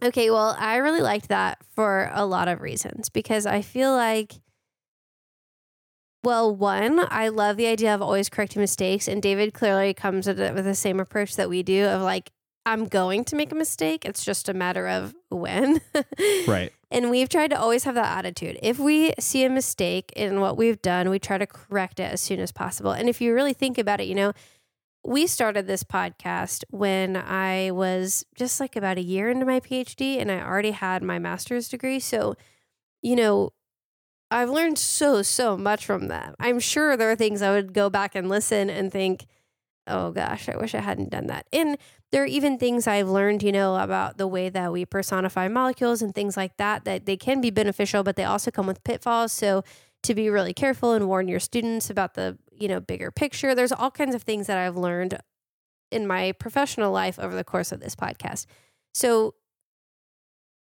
Okay, 0.03 0.29
well, 0.29 0.55
I 0.57 0.77
really 0.77 1.01
liked 1.01 1.29
that 1.29 1.57
for 1.75 2.11
a 2.13 2.25
lot 2.25 2.47
of 2.47 2.61
reasons 2.61 3.09
because 3.09 3.47
I 3.47 3.63
feel 3.63 3.91
like, 3.93 4.33
well, 6.23 6.55
one, 6.55 7.05
I 7.09 7.29
love 7.29 7.57
the 7.57 7.67
idea 7.67 7.95
of 7.95 8.01
always 8.03 8.29
correcting 8.29 8.61
mistakes. 8.61 9.07
And 9.07 9.23
David 9.23 9.55
clearly 9.55 9.93
comes 9.95 10.27
at 10.27 10.39
it 10.39 10.53
with 10.53 10.65
the 10.65 10.75
same 10.75 10.99
approach 10.99 11.35
that 11.35 11.49
we 11.49 11.63
do 11.63 11.85
of 11.87 12.01
like, 12.03 12.31
I'm 12.65 12.87
going 12.87 13.23
to 13.25 13.35
make 13.35 13.51
a 13.51 13.55
mistake. 13.55 14.05
It's 14.05 14.23
just 14.23 14.49
a 14.49 14.53
matter 14.53 14.87
of 14.87 15.15
when. 15.29 15.81
Right. 16.47 16.71
And 16.91 17.11
we've 17.11 17.29
tried 17.29 17.51
to 17.51 17.59
always 17.59 17.83
have 17.83 17.93
that 17.93 18.17
attitude. 18.17 18.57
If 18.63 18.79
we 18.79 19.13
see 19.19 19.43
a 19.43 19.49
mistake 19.49 20.11
in 20.15 20.41
what 20.41 20.57
we've 20.57 20.81
done, 20.81 21.11
we 21.11 21.19
try 21.19 21.37
to 21.37 21.45
correct 21.45 21.99
it 21.99 22.11
as 22.11 22.19
soon 22.19 22.39
as 22.39 22.51
possible. 22.51 22.91
And 22.91 23.07
if 23.07 23.21
you 23.21 23.31
really 23.31 23.53
think 23.53 23.77
about 23.77 24.01
it, 24.01 24.07
you 24.07 24.15
know, 24.15 24.33
we 25.03 25.27
started 25.27 25.67
this 25.67 25.83
podcast 25.83 26.63
when 26.71 27.15
I 27.15 27.69
was 27.71 28.25
just 28.35 28.59
like 28.59 28.75
about 28.75 28.97
a 28.97 29.03
year 29.03 29.29
into 29.29 29.45
my 29.45 29.59
PhD 29.59 30.19
and 30.19 30.31
I 30.31 30.41
already 30.41 30.71
had 30.71 31.03
my 31.03 31.19
master's 31.19 31.69
degree. 31.69 31.99
So, 31.99 32.35
you 33.03 33.15
know, 33.15 33.51
I've 34.31 34.49
learned 34.49 34.77
so, 34.77 35.21
so 35.21 35.57
much 35.57 35.85
from 35.85 36.07
them. 36.07 36.35
I'm 36.39 36.59
sure 36.59 36.97
there 36.97 37.11
are 37.11 37.15
things 37.15 37.41
I 37.41 37.51
would 37.51 37.73
go 37.73 37.89
back 37.89 38.15
and 38.15 38.29
listen 38.29 38.69
and 38.69 38.91
think, 38.91 39.25
oh 39.89 40.11
gosh, 40.11 40.47
I 40.49 40.57
wish 40.57 40.73
I 40.75 40.79
hadn't 40.79 41.09
done 41.09 41.27
that. 41.27 41.47
And 41.51 41.77
there 42.11 42.23
are 42.23 42.27
even 42.27 42.57
things 42.57 42.87
I've 42.87 43.09
learned, 43.09 43.43
you 43.43 43.51
know, 43.51 43.75
about 43.75 44.17
the 44.17 44.27
way 44.27 44.49
that 44.49 44.71
we 44.71 44.85
personify 44.85 45.47
molecules 45.47 46.01
and 46.01 46.13
things 46.13 46.37
like 46.37 46.57
that, 46.57 46.85
that 46.85 47.05
they 47.05 47.17
can 47.17 47.41
be 47.41 47.49
beneficial, 47.49 48.03
but 48.03 48.15
they 48.15 48.23
also 48.23 48.51
come 48.51 48.67
with 48.67 48.83
pitfalls. 48.83 49.31
So 49.31 49.63
to 50.03 50.15
be 50.15 50.29
really 50.29 50.53
careful 50.53 50.93
and 50.93 51.07
warn 51.07 51.27
your 51.27 51.39
students 51.39 51.89
about 51.89 52.13
the, 52.13 52.37
you 52.51 52.67
know, 52.67 52.79
bigger 52.79 53.11
picture. 53.11 53.53
There's 53.53 53.71
all 53.71 53.91
kinds 53.91 54.15
of 54.15 54.23
things 54.23 54.47
that 54.47 54.57
I've 54.57 54.77
learned 54.77 55.19
in 55.91 56.07
my 56.07 56.31
professional 56.33 56.91
life 56.91 57.19
over 57.19 57.35
the 57.35 57.43
course 57.43 57.71
of 57.71 57.79
this 57.79 57.95
podcast. 57.95 58.45
So 58.93 59.35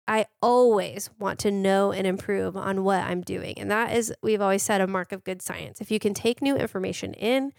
I 0.09 0.27
always 0.41 1.11
want 1.19 1.39
to 1.41 1.51
know 1.51 1.93
and 1.93 2.07
improve 2.07 2.57
on 2.57 2.83
what 2.83 3.05
I'm 3.05 3.21
doing. 3.21 3.59
And 3.59 3.71
that 3.71 3.95
is, 3.95 4.13
we've 4.23 4.41
always 4.41 4.63
said, 4.63 4.81
a 4.81 4.87
mark 4.87 5.13
of 5.13 5.23
good 5.23 5.43
science. 5.43 5.81
If 5.81 5.91
you 5.91 5.99
can 5.99 6.15
take 6.15 6.41
new 6.41 6.57
information 6.57 7.13
in, 7.13 7.53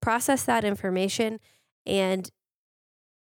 process 0.00 0.44
that 0.44 0.64
information, 0.64 1.40
and 1.86 2.30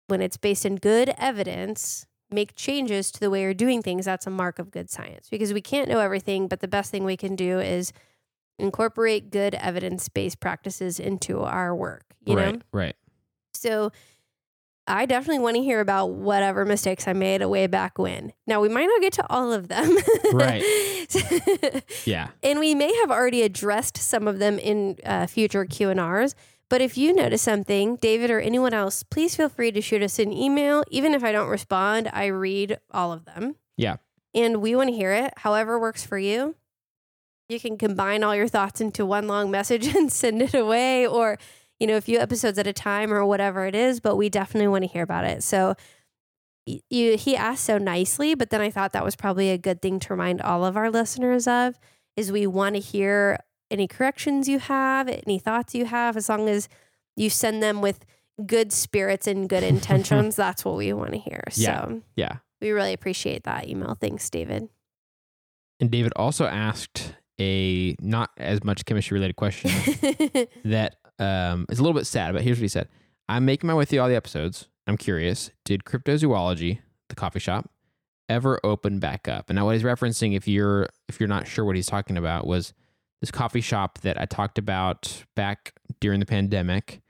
when 0.08 0.22
it's 0.22 0.38
based 0.38 0.66
in 0.66 0.76
good 0.76 1.14
evidence, 1.18 2.06
make 2.30 2.56
changes 2.56 3.12
to 3.12 3.20
the 3.20 3.30
way 3.30 3.42
you're 3.42 3.54
doing 3.54 3.82
things, 3.82 4.06
that's 4.06 4.28
a 4.28 4.32
mark 4.32 4.60
of 4.60 4.72
good 4.72 4.90
science. 4.90 5.30
Because 5.30 5.54
we 5.54 5.62
can't 5.62 5.90
know 5.90 6.00
everything, 6.00 6.48
but 6.48 6.60
the 6.60 6.68
best 6.68 6.92
thing 6.92 7.04
we 7.04 7.18
can 7.18 7.36
do 7.36 7.60
is 7.60 7.94
incorporate 8.60 9.32
good 9.32 9.56
evidence 9.56 10.10
based 10.10 10.40
practices 10.40 11.00
into 11.00 11.42
our 11.42 11.76
work, 11.76 12.04
you 12.26 12.36
right. 12.36 12.56
know? 12.56 12.62
Right. 12.72 12.96
So 13.54 13.92
I 14.86 15.06
definitely 15.06 15.40
want 15.40 15.56
to 15.56 15.64
hear 15.64 15.80
about 15.80 16.08
whatever 16.08 16.66
mistakes 16.66 17.08
I 17.08 17.14
made 17.14 17.44
way 17.46 17.68
back 17.68 17.98
when. 17.98 18.34
Now 18.46 18.60
we 18.62 18.70
might 18.70 18.86
not 18.86 19.02
get 19.02 19.14
to 19.14 19.26
all 19.30 19.54
of 19.54 19.68
them. 19.68 19.98
Right. 20.34 20.64
Yeah. 22.06 22.30
and 22.42 22.60
we 22.60 22.74
may 22.74 22.94
have 23.02 23.12
already 23.12 23.44
addressed 23.44 23.98
some 23.98 24.28
of 24.28 24.40
them 24.40 24.58
in 24.58 24.98
uh, 25.06 25.28
future 25.28 25.66
Q&Rs. 25.66 26.34
But 26.74 26.82
if 26.82 26.98
you 26.98 27.14
notice 27.14 27.44
something, 27.44 27.98
David 27.98 28.32
or 28.32 28.40
anyone 28.40 28.74
else, 28.74 29.04
please 29.04 29.36
feel 29.36 29.48
free 29.48 29.72
to 29.74 29.80
shoot 29.80 30.02
us 30.02 30.18
an 30.18 30.34
email. 30.34 30.84
Even 30.90 31.14
if 31.14 31.24
I 31.24 31.32
don't 31.32 31.48
respond, 31.48 32.10
I 32.12 32.26
read 32.26 32.80
all 32.90 33.14
of 33.14 33.26
them. 33.26 33.58
Yeah. 33.78 33.98
And 34.34 34.60
we 34.60 34.76
want 34.76 34.90
to 34.90 34.96
hear 34.96 35.14
it, 35.14 35.36
however 35.38 35.80
works 35.80 36.04
for 36.04 36.18
you. 36.18 36.56
You 37.48 37.60
can 37.60 37.78
combine 37.78 38.24
all 38.24 38.36
your 38.36 38.48
thoughts 38.48 38.82
into 38.82 39.06
one 39.06 39.28
long 39.28 39.52
message 39.52 39.86
and 39.96 40.12
send 40.12 40.42
it 40.42 40.56
away, 40.56 41.06
or, 41.06 41.38
you 41.80 41.86
know, 41.86 41.96
a 41.96 42.02
few 42.02 42.18
episodes 42.18 42.58
at 42.58 42.66
a 42.66 42.74
time 42.74 43.14
or 43.14 43.24
whatever 43.24 43.68
it 43.68 43.76
is. 43.76 44.00
But 44.00 44.16
we 44.16 44.30
definitely 44.30 44.70
want 44.70 44.84
to 44.84 44.90
hear 44.90 45.04
about 45.04 45.26
it. 45.26 45.44
So 45.44 45.76
you, 46.66 47.18
he 47.18 47.36
asked 47.36 47.66
so 47.66 47.78
nicely, 47.78 48.34
but 48.34 48.50
then 48.50 48.62
I 48.62 48.72
thought 48.72 48.94
that 48.94 49.06
was 49.06 49.16
probably 49.16 49.52
a 49.52 49.60
good 49.60 49.80
thing 49.80 50.00
to 50.00 50.14
remind 50.14 50.42
all 50.42 50.66
of 50.66 50.76
our 50.76 50.90
listeners 50.90 51.48
of 51.48 51.80
is 52.18 52.32
we 52.32 52.48
want 52.48 52.74
to 52.74 52.82
hear 52.82 53.38
any 53.74 53.88
corrections 53.88 54.48
you 54.48 54.60
have, 54.60 55.10
any 55.10 55.40
thoughts 55.40 55.74
you 55.76 55.86
have, 55.86 56.16
as 56.16 56.30
long 56.30 56.48
as 56.48 56.70
you 57.18 57.30
send 57.30 57.62
them 57.62 57.82
with 57.82 58.06
good 58.46 58.72
spirits 58.72 59.28
and 59.28 59.50
good 59.50 59.64
intentions. 59.76 60.36
that's 60.36 60.64
what 60.64 60.76
we 60.78 60.94
want 60.94 61.12
to 61.12 61.18
hear. 61.20 61.44
Yeah. 61.54 61.86
So 61.86 62.02
Yeah. 62.16 62.38
we 62.62 62.72
really 62.72 62.94
appreciate 62.94 63.44
that 63.44 63.68
email. 63.68 63.96
Thanks, 64.00 64.30
David. 64.30 64.70
And 65.80 65.92
David 65.92 66.14
also 66.16 66.46
asked 66.46 67.16
a 67.42 67.96
not 68.00 68.30
as 68.38 68.64
much 68.64 68.86
chemistry 68.86 69.16
related 69.16 69.36
question 69.36 69.72
that 70.66 70.96
um, 71.20 71.66
is 71.70 71.80
a 71.80 71.84
little 71.84 71.98
bit 72.00 72.06
sad, 72.08 72.34
but 72.34 72.44
here's 72.44 72.58
what 72.60 72.64
he 72.64 72.68
said. 72.68 72.88
I'm 73.28 73.44
making 73.46 73.68
my 73.68 73.74
way 73.74 73.86
through 73.86 74.00
all 74.00 74.08
the 74.08 74.16
episodes. 74.16 74.68
I'm 74.88 74.98
curious, 74.98 75.50
did 75.66 75.84
cryptozoology, 75.84 76.80
the 77.10 77.16
coffee 77.16 77.40
shop, 77.40 77.70
ever 78.30 78.60
open 78.64 79.00
back 79.00 79.28
up? 79.28 79.50
And 79.50 79.56
now 79.58 79.66
what 79.66 79.76
he's 79.76 79.84
referencing, 79.84 80.36
if 80.36 80.48
you're 80.48 80.88
if 81.10 81.20
you're 81.20 81.30
not 81.30 81.48
sure 81.48 81.66
what 81.66 81.76
he's 81.76 81.88
talking 81.88 82.18
about, 82.18 82.46
was 82.46 82.74
this 83.24 83.32
coffee 83.32 83.62
shop 83.62 84.00
that 84.00 84.20
I 84.20 84.26
talked 84.26 84.58
about 84.58 85.24
back 85.34 85.74
during 86.02 86.20
the 86.20 86.26
pandemic 86.26 87.02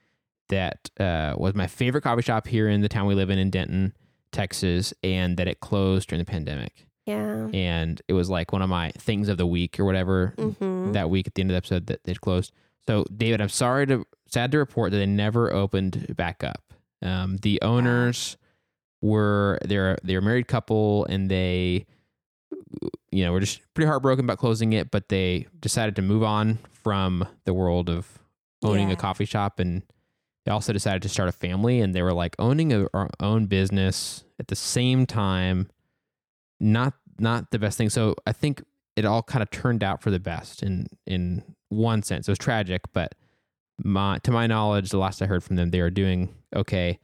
that 0.49 0.91
uh, 0.99 1.34
was 1.36 1.56
my 1.56 1.65
favorite 1.65 2.04
coffee 2.04 2.21
shop 2.21 2.45
here 2.45 2.69
in 2.69 2.82
the 2.82 2.88
town 2.88 3.08
we 3.08 3.15
live 3.15 3.32
in 3.32 3.39
in 3.39 3.49
Denton, 3.49 3.95
Texas, 4.32 4.93
and 5.04 5.38
that 5.38 5.47
it 5.47 5.60
closed 5.60 6.10
during 6.10 6.23
the 6.23 6.30
pandemic. 6.30 6.86
yeah. 7.08 7.47
And 7.52 7.99
it 8.08 8.13
was 8.13 8.30
like 8.30 8.54
one 8.54 8.62
of 8.62 8.69
my 8.69 8.91
things 8.91 9.28
of 9.28 9.38
the 9.38 9.47
week 9.47 9.80
or 9.80 9.86
whatever 9.86 10.36
hmm 10.38 10.91
that 10.91 11.10
week 11.10 11.26
at 11.26 11.34
the 11.34 11.41
end 11.41 11.49
of 11.49 11.54
the 11.54 11.58
episode 11.58 11.88
that 11.88 12.04
they 12.04 12.13
closed. 12.13 12.52
So, 12.86 13.06
David, 13.06 13.41
I'm 13.41 13.49
sorry 13.49 13.88
to 13.88 14.06
sad 14.28 14.52
to 14.52 14.60
report 14.60 14.91
that 14.91 14.97
they 14.97 15.08
never 15.08 15.52
opened 15.52 16.15
back 16.15 16.43
up. 16.43 16.76
Um, 17.02 17.38
the 17.38 17.60
owners 17.63 18.38
were 19.02 19.58
they're 19.65 19.97
they're 20.04 20.19
a 20.19 20.21
married 20.21 20.47
couple 20.47 21.06
and 21.06 21.32
they 21.32 21.88
you 23.13 23.23
know 23.23 23.32
were 23.32 23.39
just 23.39 23.62
pretty 23.73 23.88
heartbroken 23.88 24.26
about 24.26 24.38
closing 24.38 24.73
it, 24.73 24.91
but 24.91 25.10
they 25.10 25.47
decided 25.60 25.95
to 25.97 26.02
move 26.02 26.23
on 26.23 26.60
from 26.71 27.26
the 27.45 27.54
world 27.54 27.89
of 27.89 28.08
owning 28.63 28.88
Yeah. 28.89 28.93
a 28.93 28.97
coffee 28.97 29.26
shop 29.26 29.60
and 29.60 29.84
they 30.45 30.52
also 30.52 30.73
decided 30.73 31.02
to 31.04 31.10
start 31.10 31.30
a 31.30 31.34
family 31.34 31.80
and 31.80 31.93
they 31.95 32.02
were 32.02 32.13
like 32.13 32.36
owning 32.39 32.73
a, 32.73 32.88
our 32.93 33.10
own 33.19 33.45
business 33.45 34.23
at 34.39 34.47
the 34.47 34.56
same 34.56 35.06
time 35.06 35.69
not 36.60 36.93
not 37.19 37.52
the 37.52 37.60
best 37.60 37.78
thing 37.78 37.89
so 37.89 38.15
i 38.26 38.32
think 38.32 38.63
it 38.95 39.06
all 39.06 39.23
kind 39.23 39.41
of 39.43 39.49
turned 39.52 39.84
out 39.84 40.02
for 40.02 40.12
the 40.12 40.19
best 40.19 40.62
in 40.63 40.88
in 41.08 41.43
one 41.69 42.04
sense. 42.04 42.28
It 42.28 42.32
was 42.32 42.38
tragic, 42.38 42.82
but 42.93 43.15
my 43.84 44.19
to 44.19 44.30
my 44.32 44.45
knowledge, 44.45 44.91
the 44.91 44.99
last 44.99 45.19
I 45.21 45.26
heard 45.26 45.43
from 45.43 45.56
them, 45.56 45.71
they 45.71 45.80
are 45.80 45.89
doing 45.89 46.30
okay. 46.56 46.99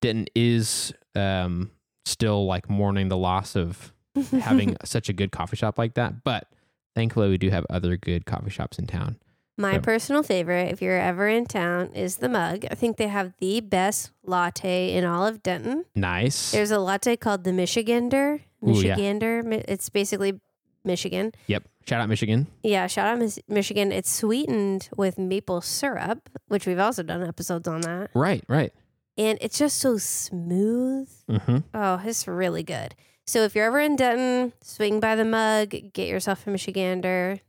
Denton 0.00 0.26
is 0.36 0.92
um, 1.16 1.72
still 2.04 2.46
like 2.46 2.70
mourning 2.70 3.08
the 3.08 3.16
loss 3.16 3.56
of 3.56 3.92
having 4.40 4.76
such 4.84 5.08
a 5.08 5.12
good 5.12 5.32
coffee 5.32 5.56
shop 5.56 5.78
like 5.78 5.94
that, 5.94 6.24
but 6.24 6.48
thankfully 6.94 7.28
we 7.28 7.38
do 7.38 7.50
have 7.50 7.66
other 7.70 7.96
good 7.96 8.26
coffee 8.26 8.50
shops 8.50 8.78
in 8.78 8.86
town. 8.86 9.16
My 9.58 9.74
So- 9.74 9.80
personal 9.80 10.22
favorite, 10.22 10.72
if 10.72 10.80
you're 10.80 10.98
ever 10.98 11.28
in 11.28 11.44
town, 11.46 11.92
is 11.94 12.16
the 12.16 12.28
mug. 12.28 12.64
I 12.70 12.74
think 12.74 12.96
they 12.96 13.08
have 13.08 13.34
the 13.38 13.60
best 13.60 14.10
latte 14.24 14.94
in 14.94 15.04
all 15.04 15.26
of 15.26 15.42
Denton. 15.42 15.84
Nice. 15.94 16.52
There's 16.52 16.70
a 16.70 16.78
latte 16.78 17.16
called 17.16 17.44
the 17.44 17.50
Michigander. 17.50 18.40
Ooh, 18.66 18.72
yeah. 18.80 18.96
Michigander. 18.96 19.64
It's 19.68 19.88
basically 19.90 20.40
Michigan. 20.84 21.32
yep. 21.46 21.64
Shout 21.86 22.00
out 22.00 22.08
Michigan. 22.08 22.46
Yeah, 22.62 22.86
shout 22.86 23.08
out 23.08 23.18
Mis- 23.18 23.40
Michigan. 23.48 23.90
It's 23.90 24.10
sweetened 24.10 24.88
with 24.96 25.18
maple 25.18 25.60
syrup, 25.60 26.30
which 26.46 26.64
we've 26.64 26.78
also 26.78 27.02
done 27.02 27.22
episodes 27.26 27.66
on 27.66 27.80
that. 27.82 28.10
Right, 28.14 28.44
right. 28.48 28.72
And 29.18 29.36
it's 29.40 29.58
just 29.58 29.78
so 29.78 29.98
smooth. 29.98 31.10
Mm-hmm. 31.28 31.58
Oh, 31.74 32.00
it's 32.04 32.26
really 32.28 32.62
good. 32.62 32.94
So 33.26 33.42
if 33.44 33.54
you're 33.54 33.66
ever 33.66 33.80
in 33.80 33.96
Denton, 33.96 34.52
swing 34.62 35.00
by 35.00 35.14
the 35.14 35.24
mug, 35.24 35.70
get 35.92 36.08
yourself 36.08 36.46
a 36.46 36.50
Michigander. 36.50 37.40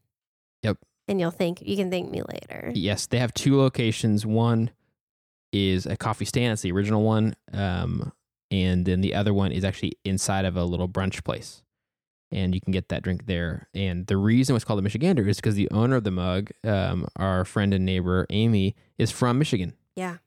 Yep. 0.61 0.77
And 1.07 1.19
you'll 1.19 1.31
think 1.31 1.61
you 1.61 1.75
can 1.75 1.89
thank 1.89 2.09
me 2.11 2.21
later. 2.21 2.71
Yes, 2.75 3.07
they 3.07 3.17
have 3.19 3.33
two 3.33 3.57
locations. 3.57 4.25
One 4.25 4.69
is 5.51 5.85
a 5.85 5.97
coffee 5.97 6.25
stand. 6.25 6.53
It's 6.53 6.61
the 6.61 6.71
original 6.71 7.03
one. 7.03 7.35
Um, 7.51 8.11
and 8.51 8.85
then 8.85 9.01
the 9.01 9.15
other 9.15 9.33
one 9.33 9.51
is 9.51 9.63
actually 9.63 9.93
inside 10.05 10.45
of 10.45 10.55
a 10.55 10.63
little 10.63 10.87
brunch 10.87 11.23
place. 11.23 11.63
And 12.31 12.55
you 12.55 12.61
can 12.61 12.71
get 12.71 12.89
that 12.89 13.03
drink 13.03 13.25
there. 13.25 13.67
And 13.75 14.07
the 14.07 14.17
reason 14.17 14.55
it's 14.55 14.65
called 14.65 14.83
the 14.83 14.87
Michigander 14.89 15.27
is 15.27 15.37
because 15.37 15.55
the 15.55 15.69
owner 15.71 15.97
of 15.97 16.03
the 16.03 16.11
mug, 16.11 16.51
um, 16.63 17.07
our 17.15 17.45
friend 17.45 17.73
and 17.73 17.85
neighbor 17.85 18.25
Amy, 18.29 18.75
is 18.97 19.11
from 19.11 19.37
Michigan. 19.37 19.73
Yeah. 19.95 20.17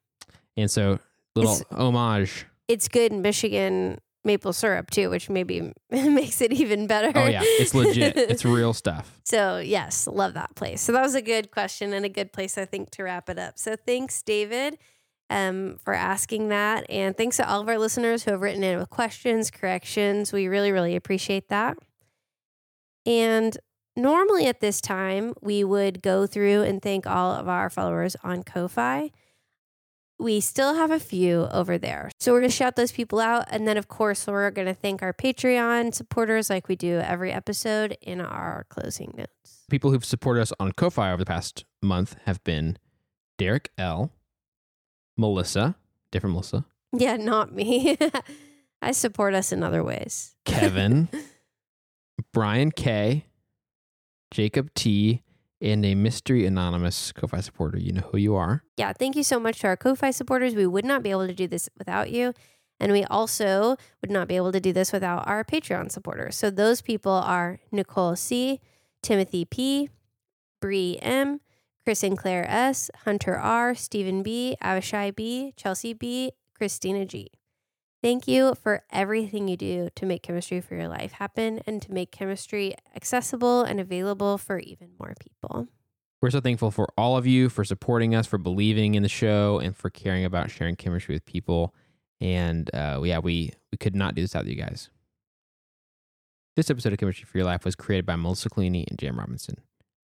And 0.56 0.70
so 0.70 0.98
little 1.34 1.54
It's- 1.54 1.72
homage. 1.78 2.46
It's 2.68 2.88
good 2.88 3.12
in 3.12 3.22
Michigan 3.22 4.00
maple 4.26 4.52
syrup 4.52 4.90
too, 4.90 5.08
which 5.08 5.30
maybe 5.30 5.72
makes 5.90 6.42
it 6.42 6.52
even 6.52 6.86
better. 6.86 7.12
Oh 7.14 7.26
yeah, 7.26 7.40
it's 7.44 7.74
legit. 7.74 8.16
it's 8.16 8.44
real 8.44 8.74
stuff. 8.74 9.18
So, 9.24 9.58
yes, 9.58 10.06
love 10.06 10.34
that 10.34 10.54
place. 10.54 10.82
So, 10.82 10.92
that 10.92 11.02
was 11.02 11.14
a 11.14 11.22
good 11.22 11.50
question 11.50 11.94
and 11.94 12.04
a 12.04 12.10
good 12.10 12.32
place, 12.32 12.58
I 12.58 12.66
think, 12.66 12.90
to 12.92 13.04
wrap 13.04 13.30
it 13.30 13.38
up. 13.38 13.58
So, 13.58 13.76
thanks, 13.76 14.20
David, 14.22 14.76
um, 15.30 15.78
for 15.82 15.94
asking 15.94 16.48
that. 16.48 16.84
And 16.90 17.16
thanks 17.16 17.38
to 17.38 17.48
all 17.48 17.60
of 17.60 17.68
our 17.68 17.78
listeners 17.78 18.24
who 18.24 18.32
have 18.32 18.42
written 18.42 18.62
in 18.62 18.78
with 18.78 18.90
questions, 18.90 19.50
corrections. 19.50 20.32
We 20.32 20.48
really, 20.48 20.72
really 20.72 20.96
appreciate 20.96 21.48
that. 21.48 21.78
And 23.06 23.56
normally 23.96 24.46
at 24.46 24.60
this 24.60 24.80
time, 24.80 25.32
we 25.40 25.64
would 25.64 26.02
go 26.02 26.26
through 26.26 26.62
and 26.62 26.82
thank 26.82 27.06
all 27.06 27.32
of 27.32 27.48
our 27.48 27.70
followers 27.70 28.16
on 28.22 28.42
Ko-Fi. 28.42 29.10
We 30.18 30.40
still 30.40 30.74
have 30.74 30.90
a 30.90 30.98
few 30.98 31.46
over 31.52 31.76
there. 31.76 32.10
So 32.18 32.32
we're 32.32 32.40
going 32.40 32.50
to 32.50 32.56
shout 32.56 32.76
those 32.76 32.92
people 32.92 33.20
out. 33.20 33.44
And 33.50 33.68
then, 33.68 33.76
of 33.76 33.88
course, 33.88 34.26
we're 34.26 34.50
going 34.50 34.66
to 34.66 34.74
thank 34.74 35.02
our 35.02 35.12
Patreon 35.12 35.94
supporters 35.94 36.48
like 36.48 36.68
we 36.68 36.76
do 36.76 36.98
every 36.98 37.32
episode 37.32 37.98
in 38.00 38.20
our 38.22 38.64
closing 38.70 39.12
notes. 39.16 39.64
People 39.70 39.90
who've 39.90 40.04
supported 40.04 40.40
us 40.40 40.52
on 40.58 40.72
Ko-fi 40.72 41.10
over 41.10 41.18
the 41.18 41.26
past 41.26 41.64
month 41.82 42.16
have 42.24 42.42
been 42.44 42.78
Derek 43.36 43.70
L, 43.76 44.10
Melissa, 45.18 45.76
different 46.10 46.32
Melissa, 46.32 46.64
Yeah, 46.92 47.16
not 47.16 47.52
me. 47.52 47.98
I 48.82 48.92
support 48.92 49.34
us 49.34 49.52
in 49.52 49.62
other 49.62 49.82
ways. 49.82 50.34
Kevin, 50.44 51.08
Brian 52.32 52.70
K, 52.70 53.26
Jacob 54.30 54.72
T, 54.74 55.22
and 55.60 55.84
a 55.84 55.94
mystery 55.94 56.46
anonymous 56.46 57.12
Ko-fi 57.12 57.40
supporter. 57.40 57.78
You 57.78 57.92
know 57.92 58.08
who 58.12 58.18
you 58.18 58.34
are. 58.34 58.62
Yeah, 58.76 58.92
thank 58.92 59.16
you 59.16 59.22
so 59.22 59.40
much 59.40 59.60
to 59.60 59.68
our 59.68 59.76
Ko-Fi 59.76 60.10
supporters. 60.10 60.54
We 60.54 60.66
would 60.66 60.84
not 60.84 61.02
be 61.02 61.10
able 61.10 61.26
to 61.26 61.34
do 61.34 61.46
this 61.46 61.68
without 61.78 62.10
you. 62.10 62.34
And 62.78 62.92
we 62.92 63.04
also 63.04 63.76
would 64.02 64.10
not 64.10 64.28
be 64.28 64.36
able 64.36 64.52
to 64.52 64.60
do 64.60 64.72
this 64.72 64.92
without 64.92 65.26
our 65.26 65.44
Patreon 65.44 65.90
supporters. 65.90 66.36
So 66.36 66.50
those 66.50 66.82
people 66.82 67.12
are 67.12 67.58
Nicole 67.72 68.16
C, 68.16 68.60
Timothy 69.02 69.46
P, 69.46 69.88
Bree 70.60 70.98
M, 71.00 71.40
Chris 71.84 72.02
and 72.02 72.18
Claire 72.18 72.44
S, 72.50 72.90
Hunter 73.04 73.38
R, 73.38 73.74
Stephen 73.74 74.22
B, 74.22 74.56
Avishai 74.62 75.14
B, 75.14 75.54
Chelsea 75.56 75.94
B, 75.94 76.32
Christina 76.54 77.06
G. 77.06 77.30
Thank 78.06 78.28
you 78.28 78.54
for 78.62 78.84
everything 78.92 79.48
you 79.48 79.56
do 79.56 79.88
to 79.96 80.06
make 80.06 80.22
chemistry 80.22 80.60
for 80.60 80.76
your 80.76 80.86
life 80.86 81.10
happen 81.10 81.60
and 81.66 81.82
to 81.82 81.92
make 81.92 82.12
chemistry 82.12 82.76
accessible 82.94 83.62
and 83.62 83.80
available 83.80 84.38
for 84.38 84.60
even 84.60 84.90
more 84.96 85.14
people. 85.18 85.66
We're 86.22 86.30
so 86.30 86.38
thankful 86.38 86.70
for 86.70 86.86
all 86.96 87.16
of 87.16 87.26
you 87.26 87.48
for 87.48 87.64
supporting 87.64 88.14
us, 88.14 88.24
for 88.24 88.38
believing 88.38 88.94
in 88.94 89.02
the 89.02 89.08
show, 89.08 89.58
and 89.58 89.76
for 89.76 89.90
caring 89.90 90.24
about 90.24 90.52
sharing 90.52 90.76
chemistry 90.76 91.16
with 91.16 91.26
people. 91.26 91.74
And 92.20 92.72
uh, 92.72 93.00
yeah, 93.02 93.18
we 93.18 93.50
we 93.72 93.78
could 93.78 93.96
not 93.96 94.14
do 94.14 94.22
this 94.22 94.34
without 94.34 94.46
you 94.46 94.54
guys. 94.54 94.88
This 96.54 96.70
episode 96.70 96.92
of 96.92 97.00
Chemistry 97.00 97.24
for 97.24 97.38
Your 97.38 97.46
Life 97.46 97.64
was 97.64 97.74
created 97.74 98.06
by 98.06 98.14
Melissa 98.14 98.48
Collini 98.48 98.86
and 98.88 99.00
Jam 99.00 99.18
Robinson. 99.18 99.56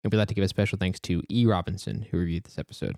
And 0.03 0.13
we'd 0.13 0.19
like 0.19 0.27
to 0.27 0.35
give 0.35 0.43
a 0.43 0.47
special 0.47 0.77
thanks 0.77 0.99
to 0.99 1.23
E. 1.31 1.47
Robinson, 1.47 2.05
who 2.11 2.19
reviewed 2.19 2.43
this 2.43 2.59
episode. 2.59 2.95